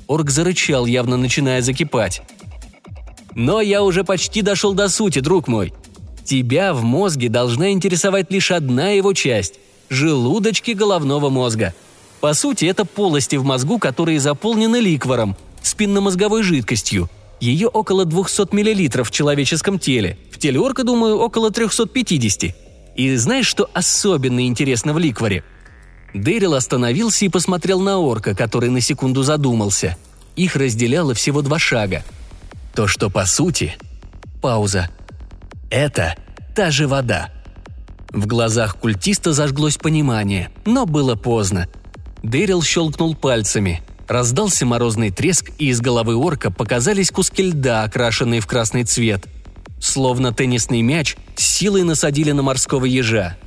[0.07, 2.21] Орк зарычал, явно начиная закипать.
[3.33, 5.73] Но я уже почти дошел до сути, друг мой.
[6.23, 9.55] Тебя в мозге должна интересовать лишь одна его часть–
[9.89, 11.73] желудочки головного мозга–
[12.21, 17.09] по сути, это полости в мозгу, которые заполнены ликвором, спинномозговой жидкостью.
[17.39, 20.17] Ее около 200 мл в человеческом теле.
[20.31, 22.55] В теле орка, думаю, около 350.
[22.95, 25.43] И знаешь, что особенно интересно в ликворе?
[26.13, 29.97] Дэрил остановился и посмотрел на орка, который на секунду задумался.
[30.37, 32.03] Их разделяло всего два шага.
[32.73, 33.75] То, что по сути...
[34.41, 34.89] Пауза.
[35.71, 36.15] Это
[36.55, 37.31] та же вода.
[38.11, 41.67] В глазах культиста зажглось понимание, но было поздно.
[42.25, 43.83] Дэрил щелкнул пальцами.
[44.07, 49.25] Раздался морозный треск, и из головы орка показались куски льда, окрашенные в красный цвет.
[49.79, 53.37] Словно теннисный мяч, силой насадили на морского ежа.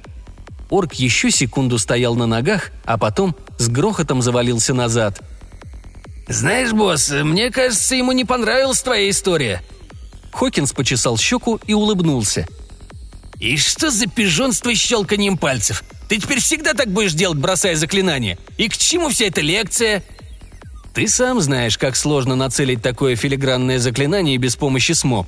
[0.70, 5.22] Орк еще секунду стоял на ногах, а потом с грохотом завалился назад.
[6.28, 9.60] «Знаешь, босс, мне кажется, ему не понравилась твоя история».
[10.32, 12.46] Хокинс почесал щеку и улыбнулся.
[13.40, 15.84] «И что за пижонство с щелканием пальцев?
[16.08, 18.38] Ты теперь всегда так будешь делать, бросая заклинания?
[18.56, 20.02] И к чему вся эта лекция?»
[20.94, 25.26] «Ты сам знаешь, как сложно нацелить такое филигранное заклинание без помощи СМО.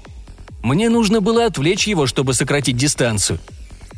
[0.63, 3.39] Мне нужно было отвлечь его, чтобы сократить дистанцию.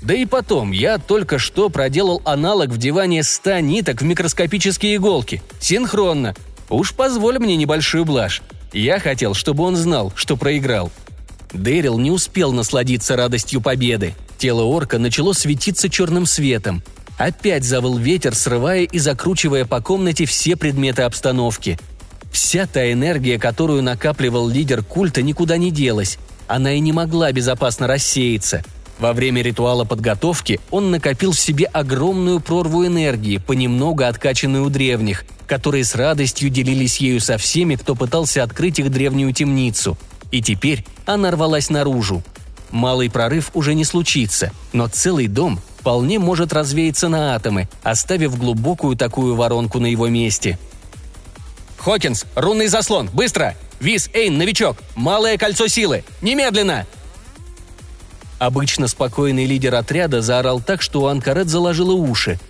[0.02, 5.42] Да и потом, я только что проделал аналог вдевания ста ниток в микроскопические иголки.
[5.60, 6.34] Синхронно.
[6.68, 8.42] Уж позволь мне небольшую блажь.
[8.72, 10.90] Я хотел, чтобы он знал, что проиграл.
[11.52, 14.14] Дэрил не успел насладиться радостью победы.
[14.38, 16.82] Тело орка начало светиться черным светом.
[17.18, 21.78] Опять завыл ветер, срывая и закручивая по комнате все предметы обстановки.
[22.32, 26.18] Вся та энергия, которую накапливал лидер культа, никуда не делась.
[26.48, 28.64] она и не могла безопасно рассеяться.
[28.98, 35.24] Во время ритуала подготовки он накопил в себе огромную прорву энергии, понемногу откачанную у древних,
[35.46, 39.96] которые с радостью делились ею со всеми, кто пытался открыть их древнюю темницу.
[40.32, 42.24] И теперь она рвалась наружу.
[42.72, 48.96] Малый прорыв уже не случится, но целый дом вполне может развеяться на атомы, оставив глубокую
[48.96, 50.58] такую воронку на его месте.
[51.76, 53.54] «Хокинс, рунный заслон, быстро!
[53.78, 54.78] Виз, Эйн, новичок!
[54.94, 56.04] Малое кольцо силы!
[56.22, 56.86] Немедленно!»
[58.38, 62.40] Обычно спокойный лидер отряда заорал так, что у Анкарет заложило уши.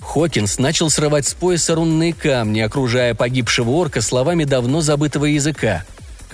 [0.00, 5.84] Хокинс начал срывать с пояса рунные камни, окружая погибшего орка словами давно забытого языка.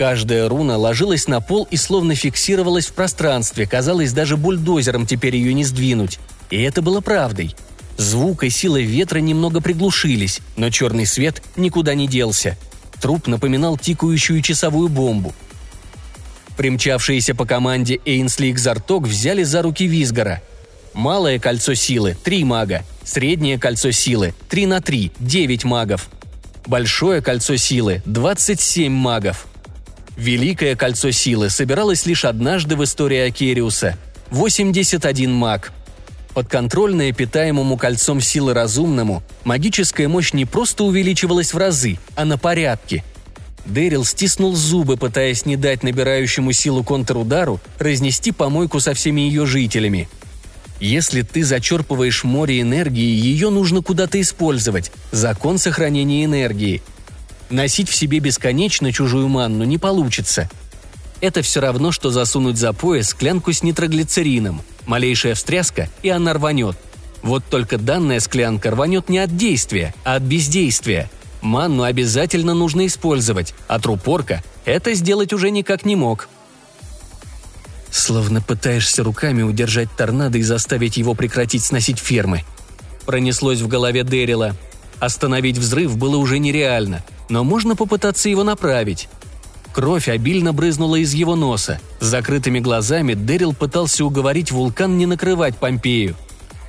[0.01, 5.53] Каждая руна ложилась на пол и словно фиксировалась в пространстве, казалось, даже бульдозером теперь ее
[5.53, 6.17] не сдвинуть.
[6.49, 7.55] И это было правдой.
[7.97, 12.57] Звук и сила ветра немного приглушились, но черный свет никуда не делся.
[12.99, 15.35] Труп напоминал тикающую часовую бомбу.
[16.57, 20.41] Примчавшиеся по команде Эйнсли и Кзарток взяли за руки Визгора.
[20.95, 22.83] Малое кольцо силы– три мага.
[23.03, 26.09] Среднее кольцо силы– три на три– девять магов.
[26.65, 29.45] Большое кольцо силы– 27 магов.
[30.17, 33.97] Великое кольцо силы собиралось лишь однажды в истории Акериуса–
[34.31, 35.71] 81 маг.
[36.33, 43.03] Подконтрольное питаемому кольцом силы разумному, магическая мощь не просто увеличивалась в разы, а на порядке.
[43.65, 50.07] Дэрил стиснул зубы, пытаясь не дать набирающему силу контрудару разнести помойку со всеми ее жителями–
[50.81, 54.91] если ты зачерпываешь море энергии, ее нужно куда-то использовать.
[55.11, 56.81] Закон сохранения энергии.
[57.51, 60.49] Носить в себе бесконечно чужую манну не получится.
[61.19, 64.61] Это все равно, что засунуть за пояс склянку с нитроглицерином.
[64.87, 66.75] Малейшая встряска, и она рванет.
[67.21, 71.11] Вот только данная склянка рванет не от действия, а от бездействия.
[71.41, 76.27] Манну обязательно нужно использовать, а трупорка это сделать уже никак не мог–
[77.91, 82.43] Словно пытаешься руками удержать торнадо и заставить его прекратить сносить фермы.
[83.05, 84.55] Пронеслось в голове Дэрила.
[84.99, 89.07] Остановить взрыв было уже нереально, но можно попытаться его направить.
[89.73, 91.79] Кровь обильно брызнула из его носа.
[92.01, 96.15] С закрытыми глазами Дэрил пытался уговорить вулкан не накрывать Помпею.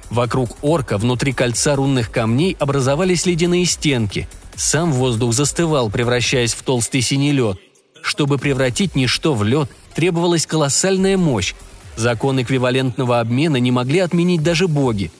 [0.08, 4.28] Вокруг орка внутри кольца рунных камней образовались ледяные стенки.
[4.54, 7.58] Сам воздух застывал, превращаясь в толстый синий лед.
[8.00, 11.54] Чтобы превратить ничто в лед, требовалась колоссальная мощь.
[11.96, 15.10] Закон эквивалентного обмена не могли отменить даже боги.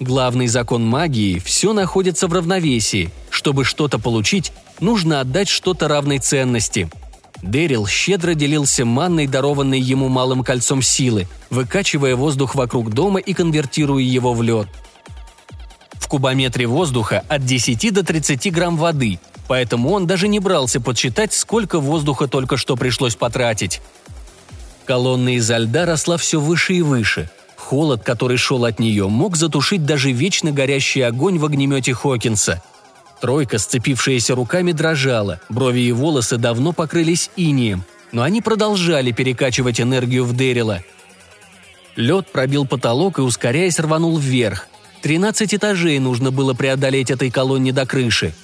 [0.00, 3.10] Главный закон магии– все находится в равновесии.
[3.30, 6.88] Чтобы что-то получить, нужно отдать что-то равной ценности.
[7.42, 14.02] Дэрил щедро делился манной, дарованной ему малым кольцом силы, выкачивая воздух вокруг дома и конвертируя
[14.02, 14.68] его в лед.
[15.94, 21.32] В кубометре воздуха от 10 до 30 грамм воды, поэтому он даже не брался подсчитать,
[21.32, 23.80] сколько воздуха только что пришлось потратить.
[24.86, 27.30] Колонна изо льда росла все выше и выше.
[27.68, 32.62] Холод, который шел от нее, мог затушить даже вечно горящий огонь в огнемете Хокинса.
[33.20, 40.24] Тройка, сцепившаяся руками, дрожала, брови и волосы давно покрылись инием, но они продолжали перекачивать энергию
[40.24, 40.82] в Дэрила.
[41.94, 44.68] Лед пробил потолок и, ускоряясь, рванул вверх.
[45.02, 48.32] Тринадцать этажей нужно было преодолеть этой колонне до крыши–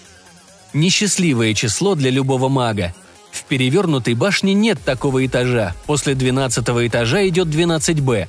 [0.74, 2.92] Несчастливое число для любого мага.
[3.30, 8.26] В перевернутой башне нет такого этажа, после 12 этажа идет 12Б.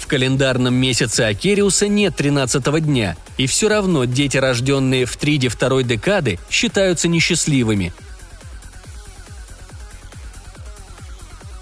[0.00, 5.84] В календарном месяце Акериуса нет 13 дня, и все равно дети, рожденные в триде второй
[5.84, 7.92] декады, считаются несчастливыми.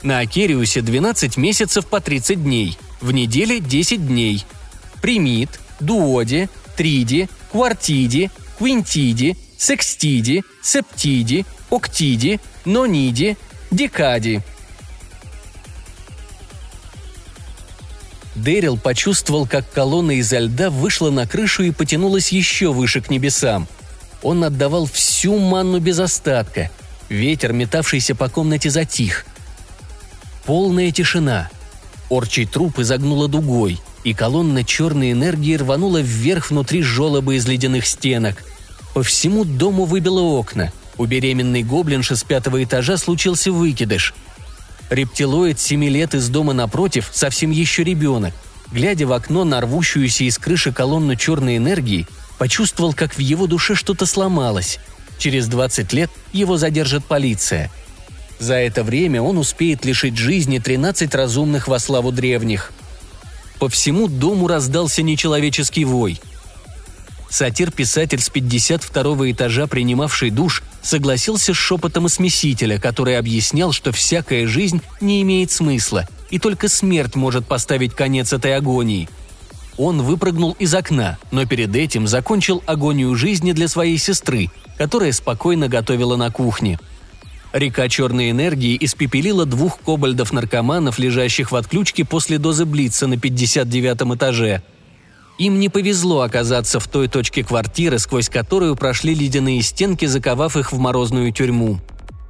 [0.02, 4.44] На Акериусе 12 месяцев по 30 дней, в неделе 10 дней.
[5.02, 13.36] Примит, дуоде, триде, квартиде, квинтиди, секстиди, септиди, октиди, нониди,
[13.72, 14.42] декади.
[18.42, 23.66] Дэрил почувствовал, как колонна изо льда вышла на крышу и потянулась еще выше к небесам.
[24.22, 26.70] Он отдавал всю манну без остатка.
[27.08, 29.26] Ветер, метавшийся по комнате, затих.
[30.44, 31.50] Полная тишина.
[32.10, 38.44] Орчий труп изогнула дугой, и колонна черной энергии рванула вверх внутри жолоба из ледяных стенок.
[38.94, 40.72] По всему дому выбило окна.
[40.96, 44.14] У беременной гоблинши с пятого этажа случился выкидыш.
[44.90, 48.34] Рептилоид семи лет из дома напротив совсем еще ребенок.
[48.72, 52.06] Глядя в окно на рвущуюся из крыши колонну черной энергии,
[52.38, 54.78] почувствовал, как в его душе что-то сломалось.
[55.18, 57.70] Через 20 лет его задержит полиция.
[58.38, 62.72] За это время он успеет лишить жизни 13 разумных во славу древних.
[63.58, 66.20] По всему дому раздался нечеловеческий вой–
[67.30, 74.80] Сатир-писатель с 52 этажа, принимавший душ, согласился с шепотом смесителя, который объяснял, что всякая жизнь
[75.00, 79.08] не имеет смысла, и только смерть может поставить конец этой агонии.
[79.76, 85.68] Он выпрыгнул из окна, но перед этим закончил агонию жизни для своей сестры, которая спокойно
[85.68, 86.80] готовила на кухне.
[87.52, 94.62] Река черной энергии испепелила двух кобальдов-наркоманов, лежащих в отключке после дозы Блица на 59 этаже–
[95.38, 100.72] им не повезло оказаться в той точке квартиры, сквозь которую прошли ледяные стенки, заковав их
[100.72, 101.80] в морозную тюрьму.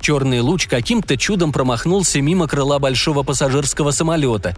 [0.01, 4.57] Черный луч каким-то чудом промахнулся мимо крыла большого пассажирского самолета,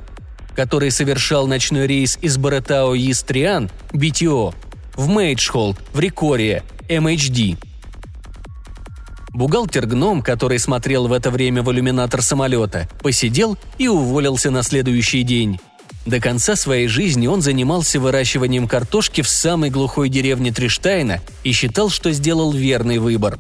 [0.55, 4.55] который совершал ночной рейс из Баретао Истриан, BTO,
[4.95, 7.57] в Мейджхолд, в Рикория, MHD.
[9.33, 15.61] Бухгалтер-гном, который смотрел в это время в иллюминатор самолета, поседел и уволился на следующий день.
[16.07, 21.91] До конца своей жизни он занимался выращиванием картошки в самой глухой деревне Триштайна и считал,
[21.91, 23.39] что сделал верный выбор.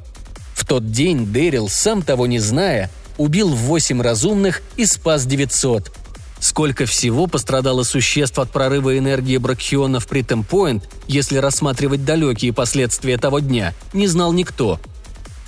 [0.54, 5.90] В тот день Дэрил, сам того не зная, убил 8 разумных и спас 900.
[6.38, 13.40] Сколько всего пострадало существ от прорыва энергии Бракхиона в Притемпоинт, если рассматривать далекие последствия того
[13.40, 14.78] дня, не знал никто.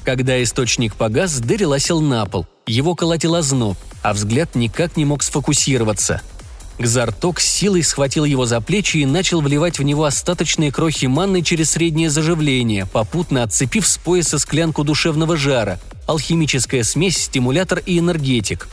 [0.05, 2.47] Когда источник погас, Дэрил осел на пол.
[2.67, 6.23] Его колотил озноб, а взгляд никак не мог сфокусироваться–
[6.79, 11.73] Гзарток силой схватил его за плечи и начал вливать в него остаточные крохи манны через
[11.73, 18.69] среднее заживление, попутно отцепив с пояса склянку душевного жара, алхимическая смесь, стимулятор и энергетик.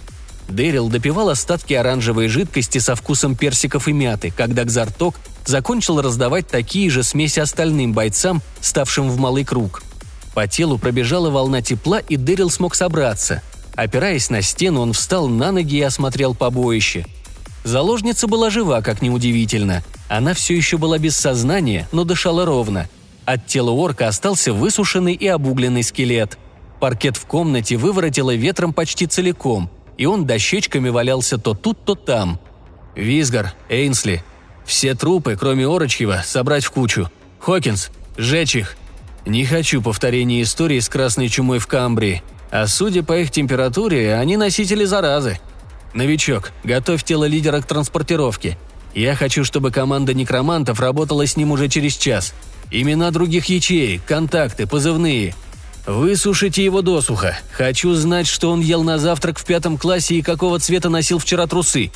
[0.48, 6.90] Дэрил допивал остатки оранжевой жидкости со вкусом персиков и мяты, когда Гзарток закончил раздавать такие
[6.90, 9.84] же смеси остальным бойцам, ставшим в малый круг.
[10.34, 13.44] По телу пробежала волна тепла, и Дэрил смог собраться.
[13.76, 17.06] Опираясь на стену, он встал на ноги и осмотрел побоище–
[17.64, 19.84] Заложница была жива, как неудивительно.
[20.08, 22.90] Она все еще была без сознания, но дышала ровно.
[23.26, 26.38] От тела орка остался высушенный и обугленный скелет.
[26.80, 32.40] Паркет в комнате выворотило ветром почти целиком, и он дощечками валялся то тут, то там.
[32.96, 34.24] Визгар, Эйнсли.
[34.66, 37.10] Все трупы, кроме Орочьего, собрать в кучу.
[37.40, 38.78] Хокинс, сжечь их.
[39.26, 42.24] Не хочу повторения истории с красной чумой в Камбрии.
[42.52, 45.40] А судя по их температуре, они носители заразы.
[45.94, 48.58] «Новичок, готовь тело лидера к транспортировке.
[48.94, 52.34] Я хочу, чтобы команда некромантов работала с ним уже через час.
[52.72, 55.34] Имена других ячеек, контакты, позывные.
[55.86, 57.38] Высушите его досуха.
[57.52, 61.48] Хочу знать, что он ел на завтрак в пятом классе и какого цвета носил вчера
[61.48, 61.92] трусы.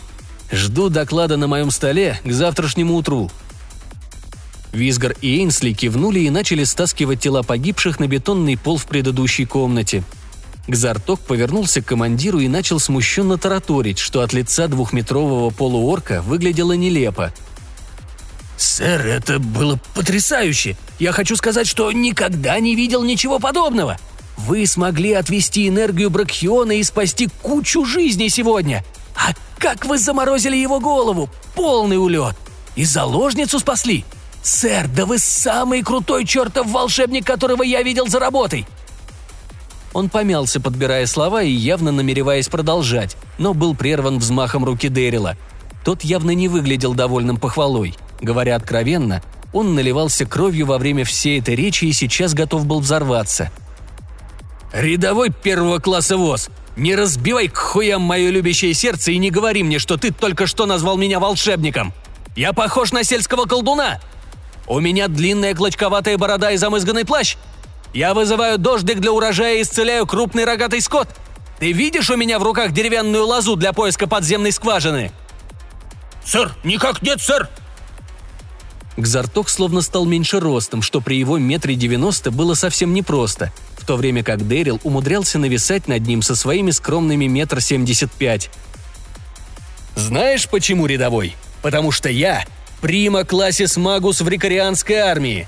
[0.52, 3.30] Жду доклада на моем столе к завтрашнему утру».
[4.72, 10.04] Визгар и Эйнсли кивнули и начали стаскивать тела погибших на бетонный пол в предыдущей комнате–
[10.68, 17.34] Гзарток повернулся к командиру и начал смущенно тараторить, что от лица двухметрового полуорка выглядело нелепо.
[18.56, 20.78] «Сэр, это было потрясающе!
[21.00, 23.98] Я хочу сказать, что никогда не видел ничего подобного!
[24.38, 28.86] Вы смогли отвести энергию Бракхиона и спасти кучу жизней сегодня!
[29.16, 31.30] А как вы заморозили его голову!
[31.56, 32.36] Полный улет!
[32.76, 34.06] И заложницу спасли!
[34.42, 38.66] Сэр, да вы самый крутой чертов волшебник, которого я видел за работой!
[39.94, 45.38] Он помялся, подбирая слова и явно намереваясь продолжать, но был прерван взмахом руки Дэрила.
[45.86, 47.96] Тот явно не выглядел довольным похвалой.
[48.20, 49.22] Говоря откровенно,
[49.52, 53.52] он наливался кровью во время всей этой речи и сейчас готов был взорваться.
[54.72, 56.50] «Рядовой первого класса ВОЗ!
[56.76, 60.66] Не разбивай к хуям мое любящее сердце и не говори мне, что ты только что
[60.66, 61.94] назвал меня волшебником!
[62.36, 64.00] Я похож на сельского колдуна!
[64.66, 67.36] У меня длинная клочковатая борода и замызганный плащ,
[67.94, 71.08] я вызываю дождик для урожая и исцеляю крупный рогатый скот.
[71.60, 75.12] Ты видишь у меня в руках деревянную лозу для поиска подземной скважины?»
[76.26, 77.50] «Сэр, никак нет, сэр!»
[78.96, 83.96] Гзарток словно стал меньше ростом, что при его метре девяносто было совсем непросто, в то
[83.96, 88.50] время как Дэрил умудрялся нависать над ним со своими скромными метр семьдесят пять.
[89.96, 91.36] «Знаешь, почему рядовой?
[91.62, 92.46] Потому что я–
[92.82, 95.48] прима классис магус в рикарианской армии.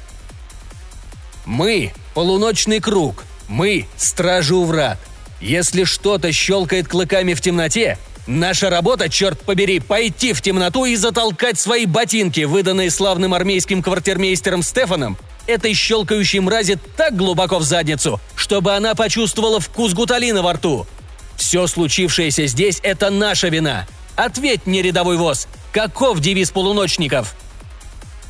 [1.45, 3.25] Мы Полуночный круг.
[3.49, 4.97] Мы– стражи у врат.
[5.41, 11.59] Если что-то щелкает клыками в темноте, наша работа, черт побери, пойти в темноту и затолкать
[11.59, 18.75] свои ботинки, выданные славным армейским квартирмейстером Стефаном, этой щелкающей мрази так глубоко в задницу, чтобы
[18.75, 20.87] она почувствовала вкус гуталина во рту.
[21.35, 23.87] Все случившееся здесь– это наша вина.
[24.15, 27.35] Ответь мне, рядовой ВОЗ, каков девиз полуночников?»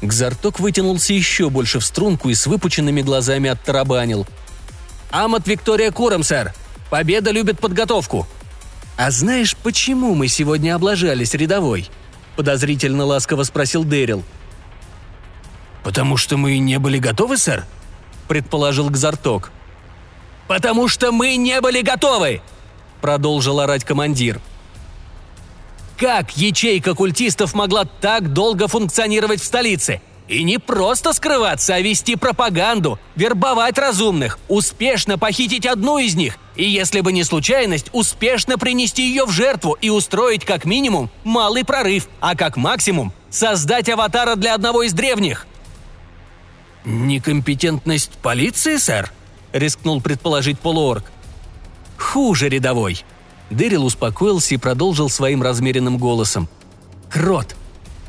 [0.02, 4.28] Гзарток вытянулся еще больше в струнку и с выпученными глазами оттарабанил.
[5.12, 6.54] «Амат Виктория Куром, сэр!
[6.90, 8.28] Победа любит подготовку!»
[8.98, 11.90] «А знаешь, почему мы сегодня облажались, рядовой?»–
[12.36, 14.24] подозрительно ласково спросил Дэрил.
[15.84, 17.66] «Потому что мы не были готовы, сэр?»–
[18.28, 19.52] предположил Гзарток.
[20.48, 22.42] «Потому что мы не были готовы!»–
[23.02, 24.40] продолжил орать командир.
[25.98, 30.02] «Как ячейка культистов могла так долго функционировать в столице?
[30.28, 36.68] И не просто скрываться, а вести пропаганду, вербовать разумных, успешно похитить одну из них, и
[36.68, 42.08] если бы не случайность, успешно принести ее в жертву и устроить как минимум малый прорыв,
[42.22, 45.46] а как максимум создать аватара для одного из древних.
[46.86, 49.12] «Некомпетентность полиции, сэр?»–
[49.54, 51.04] рискнул предположить полуорг.
[51.98, 53.04] «Хуже рядовой».
[53.50, 56.50] Дэрил успокоился и продолжил своим размеренным голосом.
[57.10, 57.56] «Крот,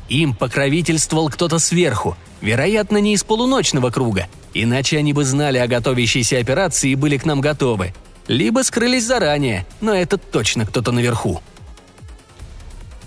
[0.09, 6.39] им покровительствовал кто-то сверху, вероятно, не из полуночного круга, иначе они бы знали о готовящейся
[6.39, 7.93] операции и были к нам готовы.
[8.27, 11.41] Либо скрылись заранее, но это точно кто-то наверху.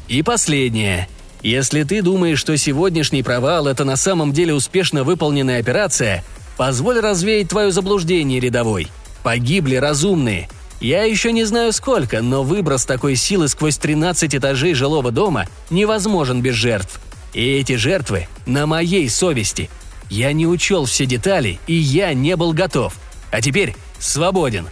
[0.09, 1.09] И последнее.
[1.43, 6.25] Если ты думаешь, что сегодняшний провал– это на самом деле успешно выполненная операция,
[6.57, 8.89] позволь развеять твое заблуждение, рядовой.
[9.23, 10.49] Погибли разумные–
[10.81, 16.41] я еще не знаю сколько, но выброс такой силы сквозь 13 этажей жилого дома невозможен
[16.41, 17.01] без жертв.
[17.35, 19.69] И эти жертвы на моей совести.
[20.09, 22.95] Я не учел все детали, и я не был готов.
[23.31, 24.69] А теперь свободен.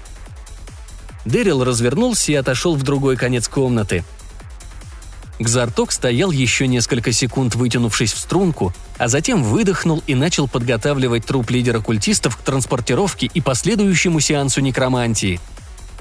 [1.26, 4.02] Дэрил развернулся и отошел в другой конец комнаты.
[5.38, 11.50] Гзарток стоял еще несколько секунд, вытянувшись в струнку, а затем выдохнул и начал подготавливать труп
[11.50, 15.38] лидера культистов к транспортировке и последующему сеансу некромантии–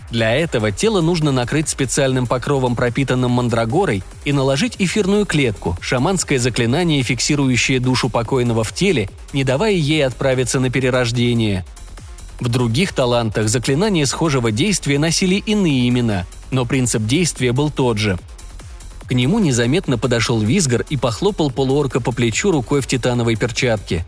[0.09, 7.03] для этого тело нужно накрыть специальным покровом, пропитанным мандрагорой, и наложить эфирную клетку, шаманское заклинание,
[7.03, 11.65] фиксирующее душу покойного в теле, не давая ей отправиться на перерождение.
[12.39, 18.17] В других талантах заклинания схожего действия носили иные имена, но принцип действия был тот же.
[19.09, 24.05] К нему незаметно подошел Визгар и похлопал полуорка по плечу рукой в титановой перчатке.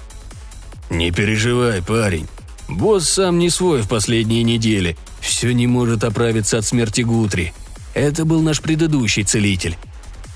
[0.89, 2.27] «Не переживай, парень.
[2.67, 4.95] Босс сам не свой в последние недели
[5.29, 7.53] все не может оправиться от смерти Гутри.
[7.93, 9.77] Это был наш предыдущий целитель.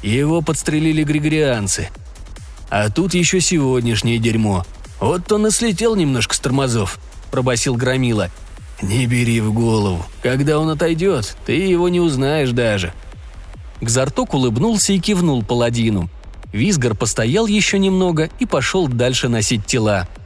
[0.02, 1.90] Его подстрелили григорианцы.
[2.70, 4.66] А тут еще сегодняшнее дерьмо.
[5.00, 7.00] Вот он и слетел немножко с тормозов»,–
[7.32, 8.30] пробасил Громила.
[8.82, 10.06] «Не бери в голову.
[10.22, 12.94] Когда он отойдет, ты его не узнаешь даже».
[13.82, 16.10] Гзарток улыбнулся и кивнул паладину.
[16.52, 20.08] Визгар постоял еще немного и пошел дальше носить тела–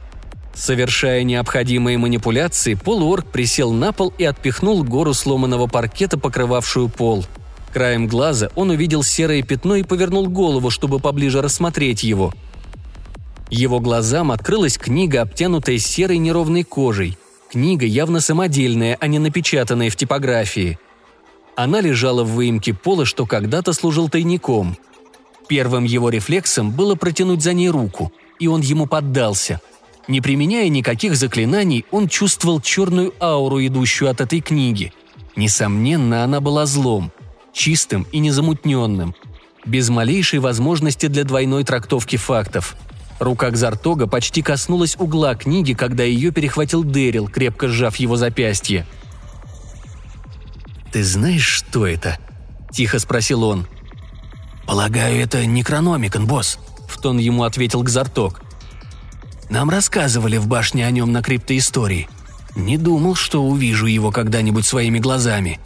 [0.58, 7.24] Совершая необходимые манипуляции, полуорг присел на пол и отпихнул гору сломанного паркета, покрывавшую пол.
[7.72, 12.34] Краем глаза он увидел серое пятно и повернул голову, чтобы поближе рассмотреть его.
[13.50, 17.16] Его глазам открылась книга, обтянутая серой неровной кожей.
[17.52, 20.76] Книга явно самодельная, а не напечатанная в типографии.
[21.54, 24.76] Она лежала в выемке пола, что когда-то служил тайником.
[25.48, 29.60] Первым его рефлексом было протянуть за ней руку, и он ему поддался–
[30.08, 34.92] не применяя никаких заклинаний, он чувствовал черную ауру, идущую от этой книги.
[35.36, 37.12] Несомненно, она была злом,
[37.52, 39.14] чистым и незамутненным,
[39.64, 42.76] без малейшей возможности для двойной трактовки фактов.
[43.20, 48.86] Рука Кзартога почти коснулась угла книги, когда ее перехватил Дэрил, крепко сжав его запястье.
[50.90, 52.18] «Ты знаешь, что это?»–
[52.72, 53.66] тихо спросил он.
[54.66, 58.40] «Полагаю, это Некрономикон, босс»,– в тон ему ответил Кзартог.
[59.50, 62.08] Нам рассказывали в башне о нем на криптоистории.
[62.54, 65.58] Не думал, что увижу его когда-нибудь своими глазами.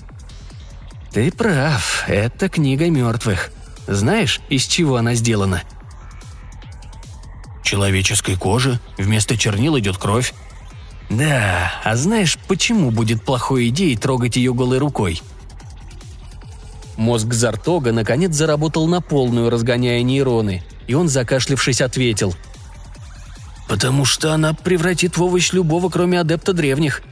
[1.11, 3.51] Ты прав, это книга мертвых.
[3.87, 5.63] Знаешь, из чего она сделана?
[7.65, 10.33] Человеческой кожи, вместо чернил идет кровь.
[11.11, 15.21] Да, а знаешь, почему будет плохой идеей трогать ее голой рукой?
[16.97, 22.35] Мозг Зартога наконец заработал на полную, разгоняя нейроны, и он, закашлившись, ответил–
[23.69, 27.03] потому что она превратит в овощ любого, кроме адепта древних».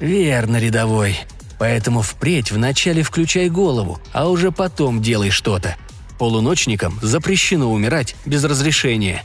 [0.00, 1.18] «Верно, рядовой.
[1.58, 5.76] Поэтому впредь вначале включай голову, а уже потом делай что-то.
[6.18, 9.22] Полуночникам запрещено умирать без разрешения».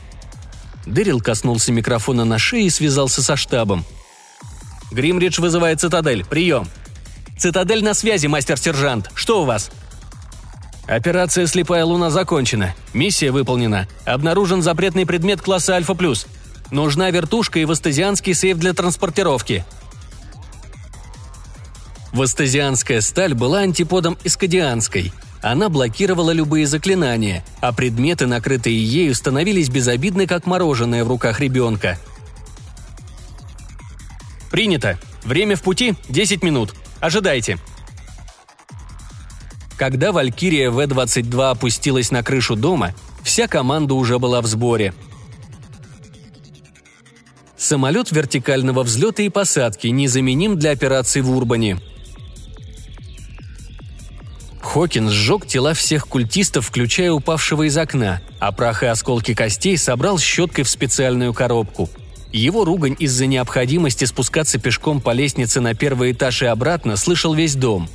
[0.86, 3.84] Дэрил коснулся микрофона на шее и связался со штабом.
[4.90, 6.24] «Гримридж вызывает цитадель.
[6.24, 6.68] Прием!»
[7.38, 9.10] «Цитадель на связи, мастер-сержант.
[9.14, 9.70] Что у вас?»
[10.90, 12.74] Операция «Слепая луна» закончена.
[12.92, 13.86] Миссия выполнена.
[14.04, 15.96] Обнаружен запретный предмет класса Альфа+.
[16.72, 19.64] Нужна вертушка и вастазианский сейф для транспортировки.
[22.12, 25.12] Вастазианская сталь была антиподом искадианской.
[25.40, 32.00] Она блокировала любые заклинания, а предметы, накрытые ею, становились безобидны, как мороженое в руках ребенка.
[34.50, 34.98] «Принято.
[35.22, 36.74] Время в пути– 10 минут.
[36.98, 37.58] Ожидайте»,
[39.80, 44.92] когда «Валькирия В-22» опустилась на крышу дома, вся команда уже была в сборе.
[47.56, 51.78] Самолет вертикального взлета и посадки незаменим для операций в Урбане.
[54.60, 60.18] Хокинс сжег тела всех культистов, включая упавшего из окна, а прах и осколки костей собрал
[60.18, 61.88] щеткой в специальную коробку.
[62.34, 67.54] Его ругань из-за необходимости спускаться пешком по лестнице на первый этаж и обратно слышал весь
[67.54, 67.88] дом.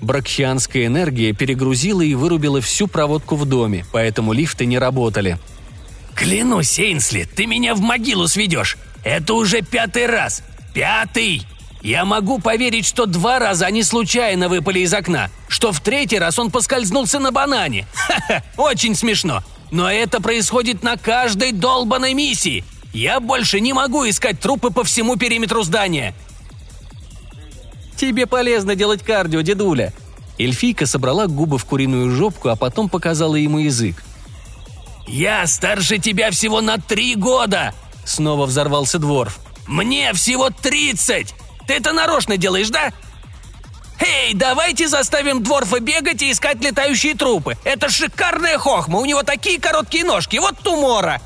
[0.00, 5.38] Бракхианская энергия перегрузила и вырубила всю проводку в доме, поэтому лифты не работали.
[6.14, 8.76] «Клянусь, Эйнсли, ты меня в могилу сведешь!
[9.04, 10.42] Это уже пятый раз!
[10.74, 11.42] Пятый!»
[11.80, 16.38] Я могу поверить, что два раза они случайно выпали из окна, что в третий раз
[16.38, 17.86] он поскользнулся на банане.
[17.94, 19.44] Ха-ха, очень смешно.
[19.70, 22.64] Но это происходит на каждой долбанной миссии.
[22.92, 26.14] Я больше не могу искать трупы по всему периметру здания.
[27.98, 29.92] Тебе полезно делать кардио, дедуля.
[30.38, 34.04] Эльфийка собрала губы в куриную жопку, а потом показала ему язык.
[35.08, 37.74] «Я старше тебя всего на три года!»
[38.04, 39.40] Снова взорвался Дворф.
[39.66, 41.34] «Мне всего тридцать!
[41.66, 42.92] Ты это нарочно делаешь, да?
[43.98, 47.58] Эй, давайте заставим Дворфа бегать и искать летающие трупы.
[47.64, 51.20] Это шикарная хохма, у него такие короткие ножки, вот тумора.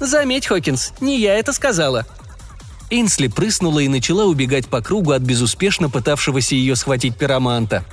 [0.00, 2.06] Заметь, Хокинс, не я это сказала.
[2.92, 7.84] Инсли прыснула и начала убегать по кругу от безуспешно пытавшегося ее схватить пироманта.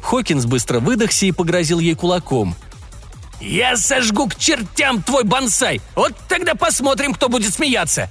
[0.00, 2.54] Хокинс быстро выдохся и погрозил ей кулаком.
[3.40, 5.80] «Я сожгу к чертям твой бонсай!
[5.96, 8.08] Вот тогда посмотрим, кто будет смеяться!»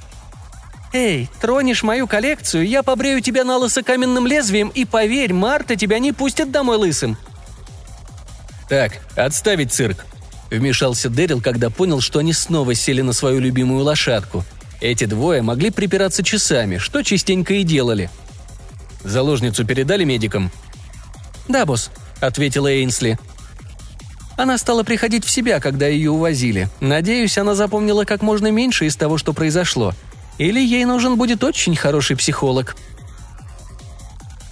[0.91, 5.99] «Эй, тронешь мою коллекцию, я побрею тебя на лысо каменным лезвием, и поверь, Марта тебя
[5.99, 7.17] не пустит домой лысым».
[8.67, 10.05] «Так, отставить цирк»,—
[10.51, 14.43] вмешался Дэрил, когда понял, что они снова сели на свою любимую лошадку.
[14.85, 18.11] Эти двое могли припираться часами, что частенько и делали.
[19.03, 20.51] «Заложницу передали медикам?»
[21.47, 21.89] «Да, босс»,—
[22.21, 23.17] ответила Эйнсли.
[24.37, 26.69] Она стала приходить в себя, когда ее увозили.
[26.81, 29.95] Надеюсь, она запомнила как можно меньше из того, что произошло.
[30.37, 32.75] Или ей нужен будет очень хороший психолог.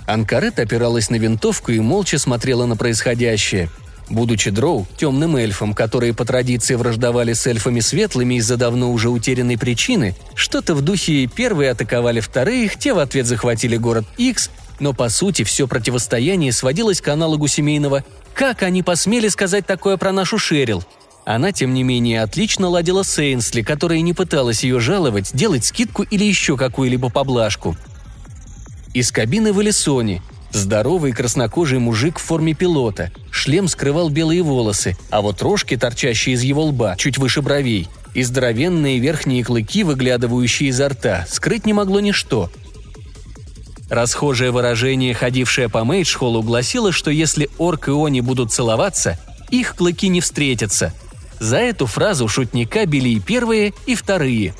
[0.07, 3.69] Анкарет опиралась на винтовку и молча смотрела на происходящее.
[4.09, 9.57] Будучи дроу, темным эльфом, которые по традиции враждовали с эльфами светлыми из-за давно уже утерянной
[9.57, 14.49] причины, что-то в духе первые атаковали вторых, те в ответ захватили город X,
[14.79, 20.11] но по сути все противостояние сводилось к аналогу семейного «Как они посмели сказать такое про
[20.11, 20.83] нашу Шерил?»
[21.25, 26.03] Она, тем не менее, отлично ладила с Эйнсли, которая не пыталась ее жаловать, делать скидку
[26.03, 27.77] или еще какую-либо поблажку.
[28.93, 30.21] Из кабины вылез Сони.
[30.53, 33.11] Здоровый краснокожий мужик в форме пилота.
[33.31, 38.23] Шлем скрывал белые волосы, а вот рожки, торчащие из его лба, чуть выше бровей, и
[38.23, 42.49] здоровенные верхние клыки, выглядывающие изо рта, скрыть не могло ничто.
[43.89, 50.07] Расхожее выражение, ходившее по Мейдж-холлу, гласило, что если орк и они будут целоваться, их клыки
[50.07, 50.93] не встретятся–
[51.43, 54.55] за эту фразу шутника били и первые, и вторые.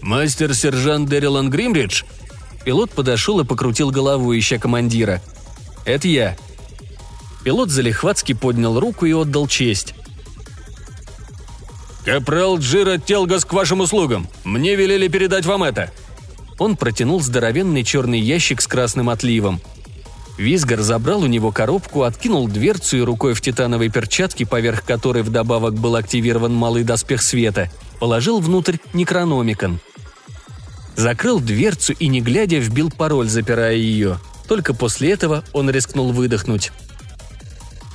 [0.00, 2.04] «Мастер-сержант Дэрилан Гримридж?»
[2.64, 5.22] Пилот подошел и покрутил головой, ища командира.
[5.84, 6.36] «Это я».
[7.44, 9.94] Пилот залихватски поднял руку и отдал честь.
[12.04, 14.28] «Капрал Джира Телгас к вашим услугам.
[14.44, 15.90] Мне велели передать вам это».
[16.58, 19.60] Он протянул здоровенный черный ящик с красным отливом–
[20.38, 25.74] Визгар забрал у него коробку, откинул дверцу и рукой в титановой перчатке, поверх которой вдобавок
[25.74, 29.80] был активирован малый доспех света, положил внутрь некрономикон.
[30.98, 34.18] Закрыл дверцу и, не глядя, вбил пароль, запирая ее.
[34.46, 36.72] Только после этого он рискнул выдохнуть.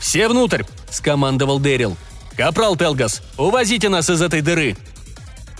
[0.02, 1.96] «Все внутрь!»– скомандовал Дэрил.
[2.36, 4.76] «Капрал Телгас, увозите нас из этой дыры!»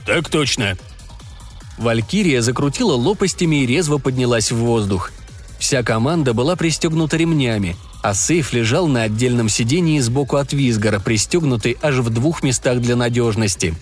[0.08, 0.78] «Так точно!»
[1.78, 5.12] Валькирия закрутила лопастями и резво поднялась в воздух–
[5.64, 11.78] Вся команда была пристегнута ремнями, а сейф лежал на отдельном сидении сбоку от Визгара, пристегнутый
[11.82, 13.74] аж в двух местах для надежности.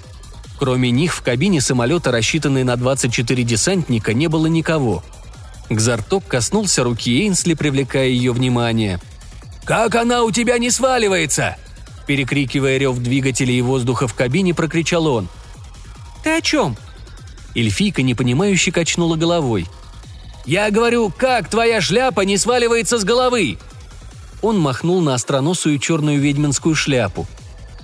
[0.62, 5.04] Кроме них в кабине самолета, рассчитанной на 24 десантника, не было никого.
[5.72, 9.00] Гзарток коснулся руки Эйнсли, привлекая ее внимание.
[9.66, 11.58] «Как она у тебя не сваливается?»
[12.06, 15.28] Перекрикивая рев двигателей и воздуха в кабине, прокричал он.
[16.24, 16.78] «Ты о чем?»
[17.56, 19.66] Эльфийка непонимающе качнула головой–
[20.46, 23.58] я говорю, как твоя шляпа не сваливается с головы?»
[24.42, 27.28] Он махнул на остроносую черную ведьминскую шляпу.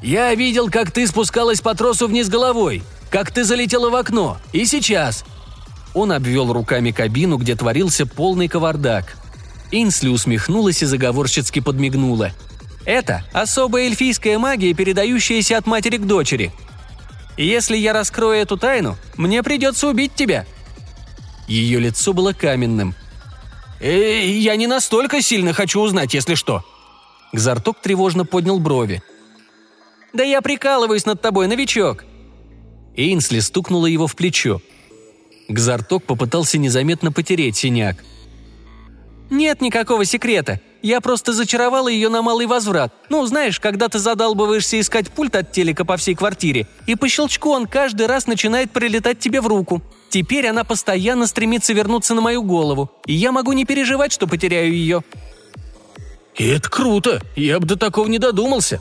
[0.01, 4.65] «Я видел, как ты спускалась по тросу вниз головой, как ты залетела в окно, и
[4.65, 5.25] сейчас!»
[5.93, 9.17] Он обвел руками кабину, где творился полный кавардак.
[9.71, 12.31] Инсли усмехнулась и заговорщицки подмигнула.
[12.85, 16.53] «Это особая эльфийская магия, передающаяся от матери к дочери.
[17.37, 20.45] Если я раскрою эту тайну, мне придется убить тебя»,
[21.47, 22.93] ее лицо было каменным.
[23.79, 26.63] «Эй, я не настолько сильно хочу узнать, если что!»
[27.31, 29.01] Гзарток тревожно поднял брови.
[30.13, 32.05] «Да я прикалываюсь над тобой, новичок!»
[32.95, 34.61] Эйнсли стукнула его в плечо.
[35.47, 38.03] Гзарток попытался незаметно потереть синяк.
[39.29, 40.61] «Нет никакого секрета.
[40.81, 42.93] Я просто зачаровала ее на малый возврат.
[43.09, 47.49] Ну, знаешь, когда ты задалбываешься искать пульт от телека по всей квартире, и по щелчку
[47.49, 49.81] он каждый раз начинает прилетать тебе в руку.
[50.09, 54.73] Теперь она постоянно стремится вернуться на мою голову, и я могу не переживать, что потеряю
[54.73, 55.03] ее».
[56.35, 57.21] «И это круто!
[57.35, 58.79] Я бы до такого не додумался!»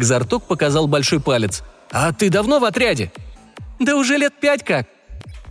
[0.00, 1.62] Гзарток показал большой палец.
[1.92, 3.12] «А ты давно в отряде?»
[3.78, 4.86] «Да уже лет пять как.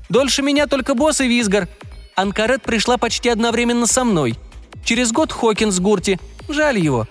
[0.10, 1.68] Дольше меня только босс и Визгар.
[2.16, 4.38] Анкарет пришла почти одновременно со мной–
[4.84, 6.20] Через год Хокинс Гурти.
[6.48, 7.08] Жаль его.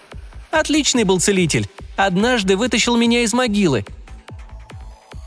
[0.50, 1.68] Отличный был целитель.
[1.96, 3.84] Однажды вытащил меня из могилы.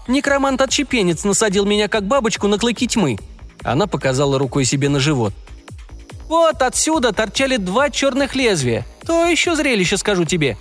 [0.07, 3.17] Некромант-отщепенец насадил меня как бабочку на клыки тьмы.
[3.63, 5.33] Она показала рукой себе на живот.
[6.27, 8.85] Вот отсюда торчали два черных лезвия.
[9.05, 10.57] То еще зрелище, скажу тебе.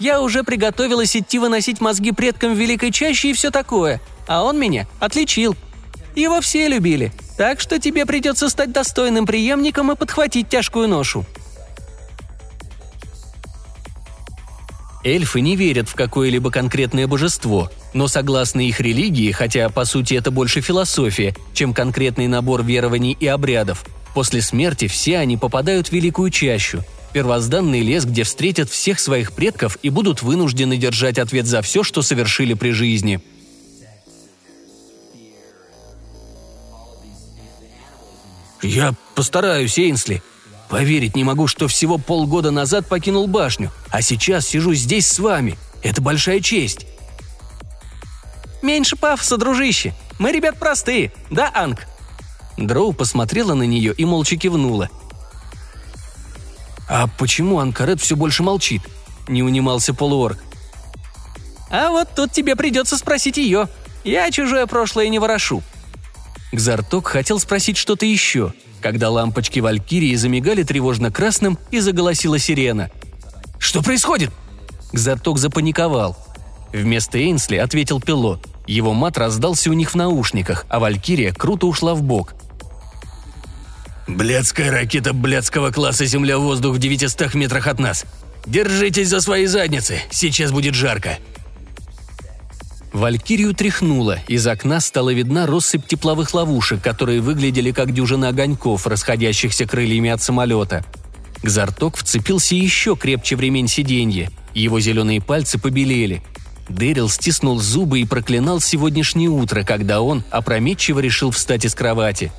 [0.00, 4.00] Я уже приготовилась идти выносить мозги предкам Великой Чаще и все такое.
[4.26, 5.54] А он меня отличил.
[6.16, 7.12] Его все любили.
[7.36, 11.24] Так что тебе придется стать достойным преемником и подхватить тяжкую ношу».
[15.02, 20.30] Эльфы не верят в какое-либо конкретное божество, но согласно их религии, хотя по сути это
[20.30, 26.28] больше философия, чем конкретный набор верований и обрядов, после смерти все они попадают в великую
[26.30, 31.82] чащу, первозданный лес, где встретят всех своих предков и будут вынуждены держать ответ за все,
[31.82, 33.20] что совершили при жизни–
[38.62, 40.22] «Я постараюсь, Эйнсли.
[40.68, 45.58] Поверить не могу, что всего полгода назад покинул башню, а сейчас сижу здесь с вами.
[45.82, 46.86] Это большая честь».
[48.62, 49.94] «Меньше пафоса, дружище.
[50.18, 51.86] Мы ребят простые, да, Анг?»
[52.58, 54.90] Дроу посмотрела на нее и молча кивнула.
[56.90, 58.82] «А почему Анкарет все больше молчит?»–
[59.28, 60.38] не унимался полуорг.
[61.70, 63.68] «А вот тут тебе придется спросить ее.
[64.04, 65.62] Я чужое прошлое не ворошу»,
[66.52, 72.90] Гзарток хотел спросить что-то еще, когда лампочки Валькирии замигали тревожно красным и заголосила сирена.
[73.58, 74.32] «Что происходит?»
[74.92, 76.16] Гзарток запаниковал.
[76.72, 78.46] Вместо Эйнсли ответил пилот.
[78.66, 82.34] Его мат раздался у них в наушниках, а Валькирия круто ушла в бок.
[84.16, 88.04] «Блядская ракета блядского класса «Земля-воздух» в 900 метрах от нас.
[88.44, 91.18] Держитесь за свои задницы, сейчас будет жарко»,
[92.92, 99.64] Валькирию тряхнуло, из окна стала видна россыпь тепловых ловушек, которые выглядели как дюжина огоньков, расходящихся
[99.64, 100.84] крыльями от самолета.
[101.42, 104.30] Гзарток вцепился еще крепче в ремень сиденья.
[104.54, 106.22] Его зеленые пальцы побелели.
[106.68, 112.32] Дэрил стиснул зубы и проклинал сегодняшнее утро, когда он опрометчиво решил встать из кровати.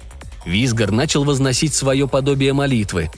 [0.46, 3.10] Визгар начал возносить свое подобие молитвы.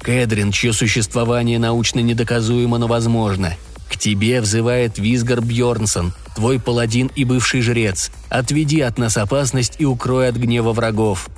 [0.00, 3.54] «Кэдрин, чье существование научно недоказуемо, но возможно.
[3.88, 8.10] К тебе взывает Визгар Бьорнсон, твой паладин и бывший жрец.
[8.28, 11.28] Отведи от нас опасность и укрой от гнева врагов».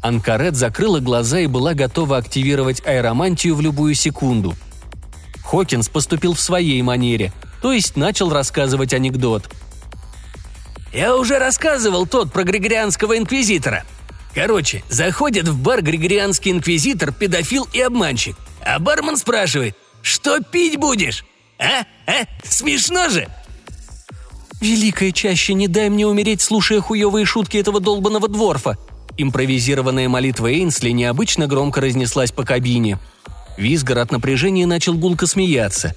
[0.00, 4.54] Анкарет закрыла глаза и была готова активировать аэромантию в любую секунду.
[5.44, 9.48] Хокинс поступил в своей манере, то есть начал рассказывать анекдот.
[10.92, 13.84] «Я уже рассказывал тот про Григорианского инквизитора.
[14.34, 18.36] Короче, заходит в бар Григорианский инквизитор, педофил и обманщик.
[18.64, 21.24] А бармен спрашивает, что пить будешь?
[21.58, 21.84] А?
[22.06, 22.24] А?
[22.44, 23.28] Смешно же!»
[24.60, 28.78] «Великая чаще, не дай мне умереть, слушая хуевые шутки этого долбанного дворфа!»
[29.18, 32.98] Импровизированная молитва Эйнсли необычно громко разнеслась по кабине.
[33.56, 35.94] Визгар от напряжения начал гулко смеяться.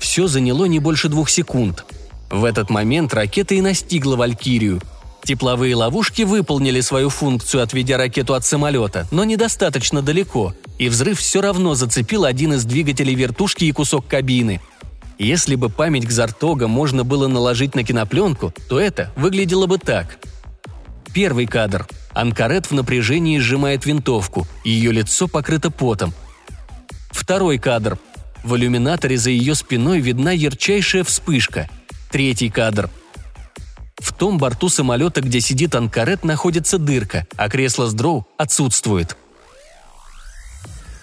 [0.00, 1.84] Все заняло не больше двух секунд.
[2.30, 4.80] В этот момент ракета и настигла Валькирию–
[5.24, 11.40] Тепловые ловушки выполнили свою функцию, отведя ракету от самолета, но недостаточно далеко, и взрыв все
[11.40, 14.60] равно зацепил один из двигателей вертушки и кусок кабины.
[15.18, 20.18] Если бы память Гзартога можно было наложить на кинопленку, то это выглядело бы так.
[21.14, 21.86] Первый кадр.
[22.12, 26.12] Анкарет в напряжении сжимает винтовку, ее лицо покрыто потом.
[27.10, 27.98] Второй кадр.
[28.42, 31.70] В иллюминаторе за ее спиной видна ярчайшая вспышка.
[32.14, 32.88] Третий кадр–
[33.98, 39.16] в том борту самолета, где сидит Анкарет, находится дырка, а кресло с дроу отсутствует.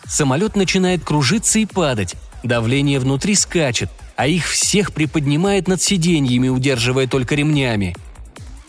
[0.07, 2.16] Самолет начинает кружиться и падать.
[2.43, 7.93] Давление внутри скачет, а их всех приподнимает над сиденьями, удерживая только ремнями.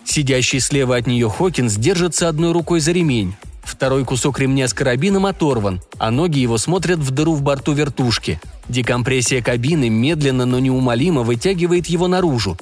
[0.04, 3.36] Сидящий слева от нее Хокинс держится одной рукой за ремень.
[3.62, 8.40] Второй кусок ремня с карабином оторван, а ноги его смотрят в дыру в борту вертушки.
[8.68, 12.56] Декомпрессия кабины медленно, но неумолимо вытягивает его наружу,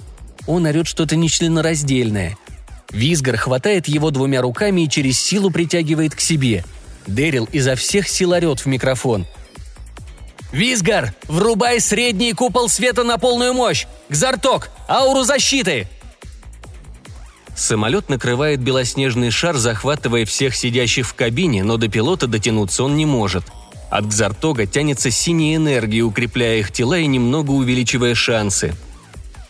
[0.46, 2.36] он орет что-то нечленораздельное.
[2.90, 6.64] Визгар хватает его двумя руками и через силу притягивает к себе.
[7.06, 9.26] Дэрил изо всех сил орет в микрофон.
[10.52, 13.86] «Визгар, врубай средний купол света на полную мощь!
[14.08, 15.86] Гзарток, ауру защиты!»
[17.54, 23.06] Самолет накрывает белоснежный шар, захватывая всех сидящих в кабине, но до пилота дотянуться он не
[23.06, 23.44] может.
[23.90, 28.74] От Гзартога тянется синяя энергия, укрепляя их тела и немного увеличивая шансы.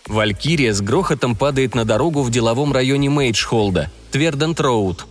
[0.06, 5.06] Валькирия с грохотом падает на дорогу в деловом районе Мейджхолда, Твердент-Роуд.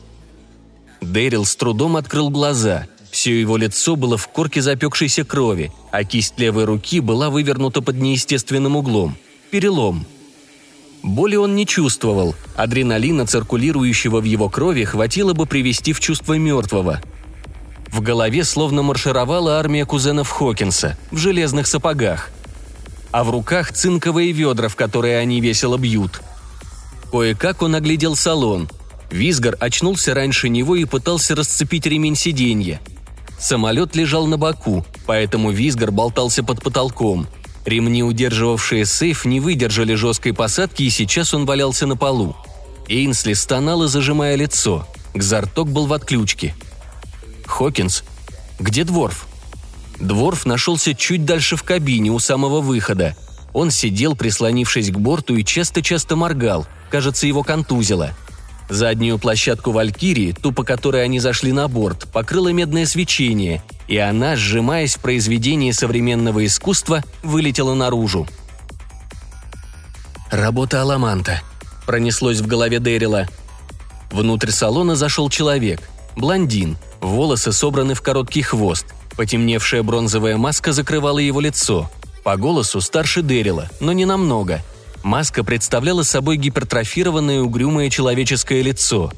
[1.00, 2.88] Дэрил с трудом открыл глаза.
[3.12, 7.96] Все его лицо было в корке запекшейся крови, а кисть левой руки была вывернута под
[7.96, 9.16] неестественным углом.
[9.52, 10.06] Перелом–
[11.04, 17.02] Боли он не чувствовал, адреналина, циркулирующего в его крови, хватило бы привести в чувство мертвого.
[17.92, 22.30] В голове словно маршировала армия кузенов Хокинса в железных сапогах.
[23.12, 26.22] А в руках цинковые ведра, в которые они весело бьют.
[27.12, 28.70] Кое-как он оглядел салон.
[29.10, 32.80] Визгар очнулся раньше него и пытался расцепить ремень сиденья.
[33.40, 37.28] Самолет лежал на боку, поэтому Визгар болтался под потолком–
[37.66, 42.36] Ремни, удерживавшие сейф, не выдержали жесткой посадки, и сейчас он валялся на полу.
[42.88, 44.88] Эйнсли стонала, зажимая лицо.
[45.14, 46.56] Гзарток был в отключке.
[47.60, 48.04] «Хокинс?
[48.58, 49.28] Где Дворф?»
[50.00, 53.18] Дворф нашелся чуть дальше в кабине, у самого выхода.
[53.52, 56.66] Он сидел, прислонившись к борту, и часто-часто моргал.
[56.90, 58.16] Кажется, его контузило–
[58.70, 64.36] Заднюю площадку Валькирии, ту, по которой они зашли на борт, покрыло медное свечение, и она,
[64.36, 68.28] сжимаясь в произведении современного искусства, вылетела наружу.
[70.30, 71.42] «Работа Аламанта»,—
[71.88, 73.28] пронеслось в голове Дэрила.
[74.12, 75.90] Внутрь салона зашел человек.
[76.16, 78.86] Блондин, волосы собраны в короткий хвост.
[79.18, 81.90] Потемневшая бронзовая маска закрывала его лицо.
[82.24, 84.62] По голосу старше Дэрила, но не намного—
[85.04, 89.12] Маска представляла собой гипертрофированное угрюмое человеческое лицо.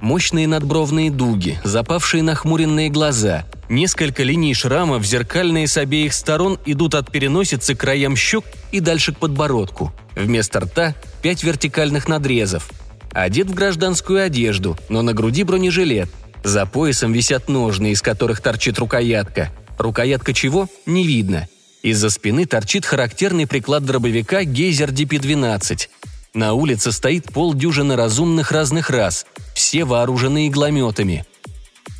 [0.00, 7.10] Мощные надбровные дуги, запавшие нахмуренные глаза, несколько линий шрамов, зеркальные с обеих сторон, идут от
[7.10, 9.92] переносицы к краям щек и дальше к подбородку.
[10.14, 12.70] Вместо рта– пять вертикальных надрезов.
[13.12, 16.10] Одет в гражданскую одежду, но на груди бронежилет.
[16.44, 19.50] За поясом висят ножны, из которых торчит рукоятка.
[19.78, 21.48] Рукоятка чего– не видно–
[21.84, 25.90] из-за спины торчит характерный приклад дробовика Гейзер DP-12.
[26.32, 31.26] На улице стоит полдюжины разумных разных рас, все вооружены иглометами.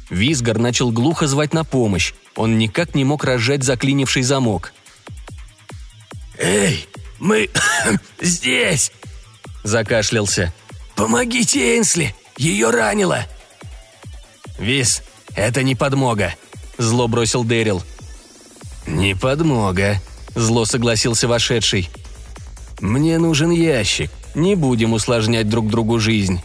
[0.08, 2.14] Визгар начал глухо звать на помощь.
[2.34, 4.72] Он никак не мог разжать заклинивший замок.
[6.38, 6.88] «Эй,
[7.18, 7.50] мы
[8.22, 8.90] здесь!»–
[9.64, 10.54] закашлялся.
[10.96, 12.14] «Помогите Энсли!
[12.38, 13.26] Ее ранило!»
[14.58, 15.02] «Виз,
[15.34, 16.34] это не подмога!»–
[16.78, 17.82] зло бросил Дэрил–
[18.86, 20.00] «Не подмога»,–
[20.34, 21.88] зло согласился вошедший.
[22.80, 24.10] «Мне нужен ящик.
[24.34, 26.40] Не будем усложнять друг другу жизнь».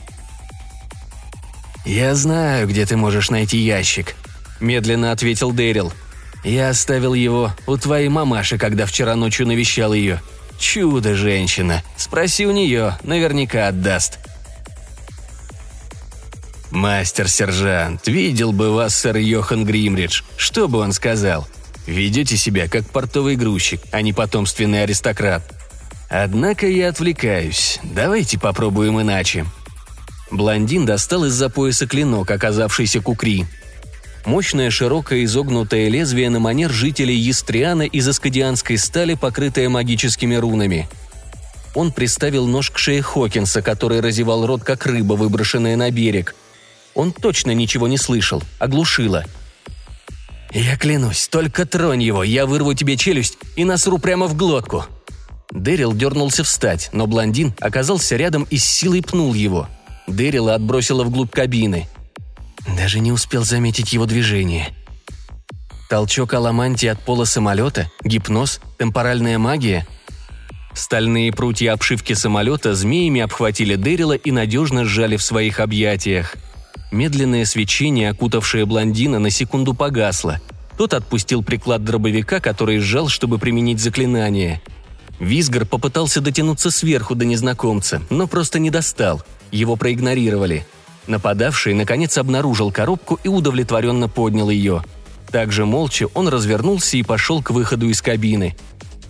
[1.85, 4.15] «Я знаю, где ты можешь найти ящик»,–
[4.59, 5.91] медленно ответил Дэрил.
[6.43, 10.21] «Я оставил его у твоей мамаши, когда вчера ночью навещал ее.
[10.59, 11.83] Чудо-женщина.
[11.97, 14.19] Спроси у нее, наверняка отдаст».
[16.71, 20.21] «Мастер-сержант, видел бы вас сэр Йохан Гримридж.
[20.37, 21.47] Что бы он сказал?»
[21.89, 25.41] Ведете себя как портовый грузчик, а не потомственный аристократ.
[26.07, 27.79] Однако я отвлекаюсь.
[27.83, 29.45] Давайте попробуем иначе».
[30.29, 33.47] Блондин достал из-за пояса клинок, оказавшийся кукри.
[34.25, 40.87] Мощное широкое изогнутое лезвие на манер жителей Естриана из аскадианской стали, покрытое магическими рунами.
[41.73, 46.35] Он приставил нож к шее Хокинса, который разевал рот, как рыба, выброшенная на берег.
[46.95, 49.25] Он точно ничего не слышал, оглушило–
[50.51, 54.85] «Я клянусь, только тронь его, я вырву тебе челюсть и насру прямо в глотку».
[55.51, 59.67] Дэрил дернулся встать, но блондин оказался рядом и с силой пнул его.
[60.07, 61.87] Дэрила отбросила вглубь кабины.
[62.75, 64.69] Даже не успел заметить его движение.
[65.89, 69.87] Толчок аламантии от пола самолета, гипноз, темпоральная магия.
[70.73, 76.35] Стальные прутья обшивки самолета змеями обхватили Дэрила и надежно сжали в своих объятиях–
[76.91, 80.39] Медленное свечение, окутавшее блондина, на секунду погасло.
[80.77, 84.61] Тот отпустил приклад дробовика, который сжал, чтобы применить заклинание.
[85.19, 89.21] Визгар попытался дотянуться сверху до незнакомца, но просто не достал.
[89.51, 90.65] Его проигнорировали.
[91.05, 94.83] Нападавший, наконец, обнаружил коробку и удовлетворенно поднял ее.
[95.31, 98.55] Также молча он развернулся и пошел к выходу из кабины.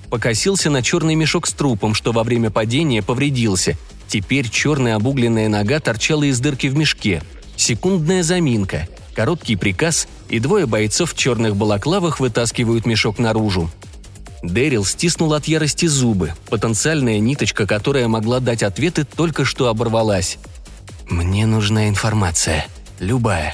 [0.09, 3.77] Покосился на черный мешок с трупом, что во время падения повредился.
[4.07, 7.21] Теперь черная обугленная нога торчала из дырки в мешке–
[7.59, 13.69] Секундная заминка, короткий приказ, и двое бойцов в черных балаклавах вытаскивают мешок наружу.
[14.41, 16.31] Дэрил стиснул от ярости зубы.
[16.49, 20.37] Потенциальная ниточка, которая могла дать ответы, только что оборвалась.
[21.09, 22.65] «Мне нужна информация.
[23.01, 23.53] Любая.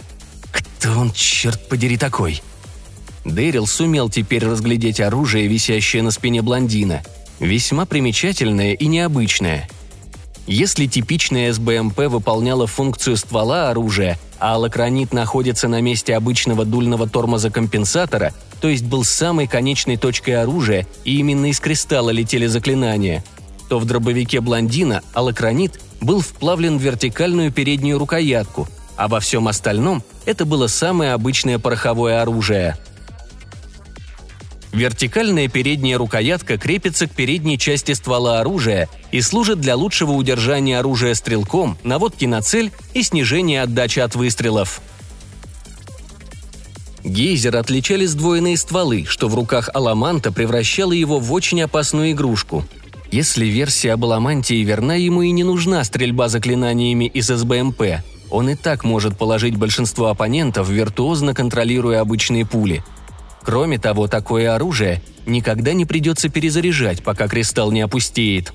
[0.52, 2.44] Кто он, черт подери, такой?»
[3.26, 7.02] Дэрил сумел теперь разглядеть оружие, висящее на спине блондина.
[7.40, 9.68] Весьма примечательное и необычное.
[10.48, 17.50] Если типичная СБМП выполняла функцию ствола оружия, а алакронит находится на месте обычного дульного тормоза
[17.50, 18.32] компенсатора,
[18.62, 23.24] то есть был самой конечной точкой оружия, и именно из кристалла летели заклинания,
[23.70, 28.68] то в дробовике блондина алакронит был вплавлен в вертикальную переднюю рукоятку,
[28.98, 32.78] а во всем остальном это было самое обычное пороховое оружие–
[34.76, 41.14] Вертикальная передняя рукоятка крепится к передней части ствола оружия и служит для лучшего удержания оружия
[41.14, 44.82] стрелком, наводки на цель и снижения отдачи от выстрелов.
[47.06, 52.66] Гейзер отличали сдвоенные стволы, что в руках Аламанта превращало его в очень опасную игрушку.
[53.12, 58.04] Если версия об Аламантии верна, ему и не нужна стрельба заклинаниями из СБМП.
[58.30, 62.84] Он и так может положить большинство оппонентов, виртуозно контролируя обычные пули–
[63.46, 68.52] Кроме того, такое оружие никогда не придется перезаряжать, пока кристалл не опустеет.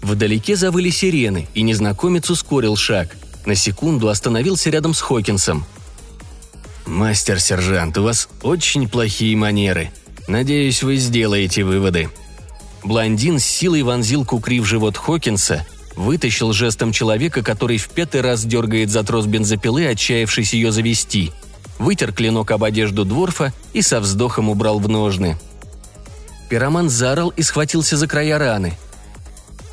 [0.00, 3.16] Вдалеке завыли сирены, и незнакомец ускорил шаг.
[3.46, 5.64] На секунду остановился рядом с Хокинсом.
[6.86, 9.90] «Мастер-сержант, у вас очень плохие манеры.
[10.28, 12.08] Надеюсь, вы сделаете выводы».
[12.84, 15.66] Блондин с силой вонзил кукри в живот Хокинса,
[15.96, 21.32] вытащил жестом человека, который в пятый раз дергает за трос бензопилы, отчаявшись ее завести–
[21.82, 25.36] вытер клинок об одежду Дворфа и со вздохом убрал в ножны.
[26.48, 28.74] Пироман заорал и схватился за края раны.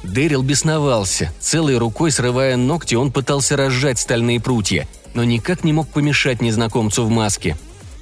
[0.04, 1.32] Дэрил бесновался.
[1.40, 7.06] Целой рукой срывая ногти, он пытался разжать стальные прутья, но никак не мог помешать незнакомцу
[7.06, 7.58] в маске.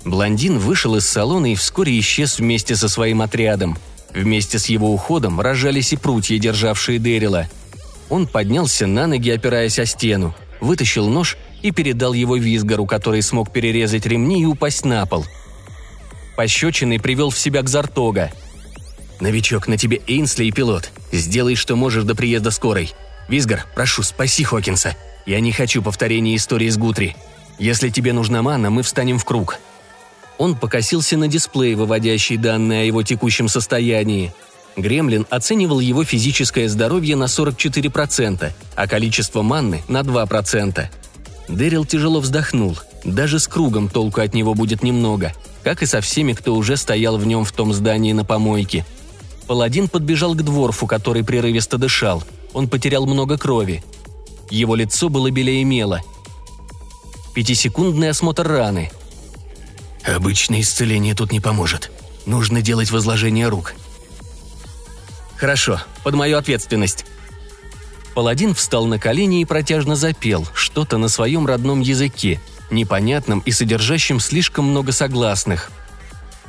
[0.05, 3.77] Блондин вышел из салона и вскоре исчез вместе со своим отрядом.
[4.13, 7.49] Вместе с его уходом разжались и прутья, державшие Дэрила.
[8.09, 13.51] Он поднялся на ноги, опираясь о стену, вытащил нож и передал его Визгару, который смог
[13.51, 15.25] перерезать ремни и упасть на пол.
[16.35, 18.31] Пощечиной привел в себя к Зартога.
[19.19, 20.91] «Новичок, на тебе Эйнсли и пилот.
[21.11, 22.93] Сделай, что можешь до приезда скорой.
[23.27, 24.95] Визгар, прошу, спаси Хокинса.
[25.25, 27.15] Я не хочу повторения истории с Гутри.
[27.57, 29.59] Если тебе нужна мана, мы встанем в круг».
[30.37, 34.31] Он покосился на дисплей, выводящий данные о его текущем состоянии.
[34.75, 40.85] Гремлин оценивал его физическое здоровье на 44%, а количество манны– на 2%.
[41.47, 42.77] Дэрил тяжело вздохнул.
[43.03, 45.33] Даже с кругом толку от него будет немного,
[45.63, 48.85] как и со всеми, кто уже стоял в нем в том здании на помойке.
[49.47, 52.23] Паладин подбежал к дворфу, который прерывисто дышал.
[52.53, 53.83] Он потерял много крови.
[54.49, 56.01] Его лицо было белее мела.
[57.33, 58.91] Пятисекундный осмотр раны.
[60.03, 61.91] «Обычное исцеление тут не поможет.
[62.25, 63.73] Нужно делать возложение рук»,
[65.37, 67.05] «Хорошо, под мою ответственность»,
[68.17, 72.41] Паладин встал на колени и протяжно запел, что-то на своем родном языке,
[72.71, 75.69] непонятном и содержащем слишком много согласных.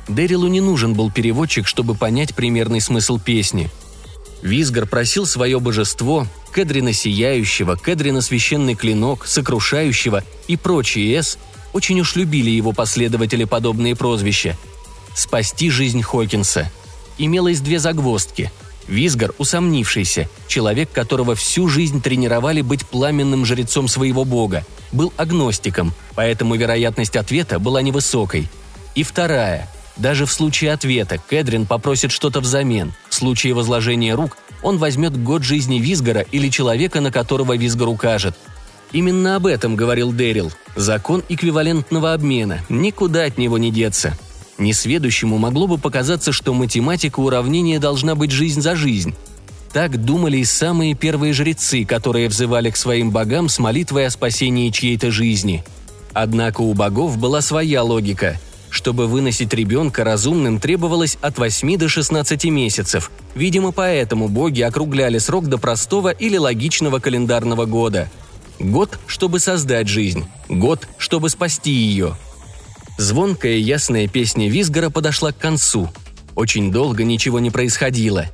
[0.07, 3.69] Дэрилу не нужен был переводчик, чтобы понять примерный смысл песни.
[4.41, 6.25] Визгар просил свое божество,
[6.55, 11.37] Кедрина Сияющего, Кедрина Священный Клинок, Сокрушающего и прочие «С»
[11.71, 14.57] очень уж любили его последователи подобные прозвища.
[15.13, 16.71] «Спасти жизнь Хокинса».
[17.19, 18.51] Имелось две загвоздки–
[18.89, 26.55] Визгар, усомнившийся, человек, которого всю жизнь тренировали быть пламенным жрецом своего бога, был агностиком, поэтому
[26.55, 28.49] вероятность ответа была невысокой.
[28.95, 29.69] И вторая.
[29.95, 32.93] Даже в случае ответа Кэдрин попросит что-то взамен.
[33.09, 38.35] В случае возложения рук он возьмет год жизни Визгара или человека, на которого Визгар укажет.
[38.91, 40.51] Именно об этом говорил Дэрил.
[40.75, 42.61] Закон эквивалентного обмена.
[42.69, 44.17] Никуда от него не деться.
[44.59, 49.15] Несведущему могло бы показаться, что математика уравнения должна быть жизнь за жизнь.
[49.71, 54.69] Так думали и самые первые жрецы, которые взывали к своим богам с молитвой о спасении
[54.69, 55.63] чьей-то жизни.
[56.13, 58.39] Однако у богов была своя логика.
[58.69, 63.11] Чтобы выносить ребенка разумным требовалось от 8 до 16 месяцев.
[63.35, 68.11] Видимо, поэтому боги округляли срок до простого или логичного календарного года.
[68.59, 70.25] Год, чтобы создать жизнь.
[70.49, 72.17] Год, чтобы спасти ее–
[72.99, 75.89] Звонкая ясная песня Визгара подошла к концу.
[76.35, 78.25] Очень долго ничего не происходило.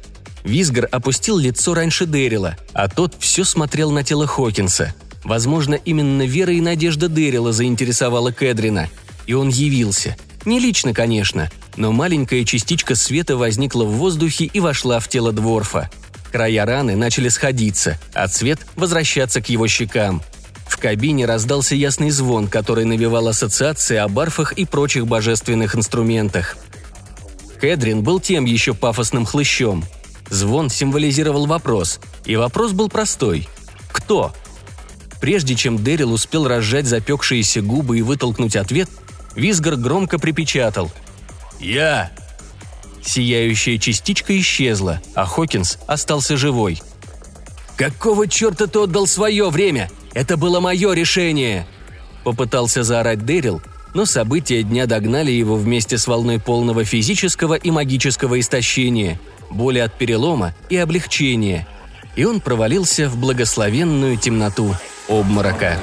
[0.44, 4.96] Визгар опустил лицо раньше Дэрила, а тот все смотрел на тело Хокинса.
[5.24, 8.90] Возможно, именно вера и надежда Дэрила заинтересовала Кэдрина.
[9.28, 10.18] И он явился.
[10.46, 15.92] Не лично, конечно, но маленькая частичка света возникла в воздухе и вошла в тело Дворфа.
[16.32, 20.24] Края раны начали сходиться, а цвет возвращаться к его щекам–
[20.76, 26.58] в кабине раздался ясный звон, который навевал ассоциации о барфах и прочих божественных инструментах.
[27.62, 29.86] Кэдрин был тем еще пафосным хлыщом.
[30.30, 33.48] Звон символизировал вопрос, и вопрос был простой.
[33.90, 34.34] Кто?
[35.22, 38.90] Прежде чем Дэрил успел разжать запекшиеся губы и вытолкнуть ответ,
[39.34, 40.92] Визгар громко припечатал.
[41.58, 42.12] Я!»
[43.02, 46.82] Сияющая частичка исчезла, а Хокинс остался живой.
[47.78, 49.90] «Какого черта ты отдал свое время?
[50.16, 51.68] Это было мое решение!»
[52.24, 53.62] Попытался заорать Дэрил,
[53.94, 59.20] но события дня догнали его вместе с волной полного физического и магического истощения,
[59.52, 61.68] боли от перелома и облегчения,
[62.16, 64.74] и он провалился в благословенную темноту
[65.08, 65.78] обморока.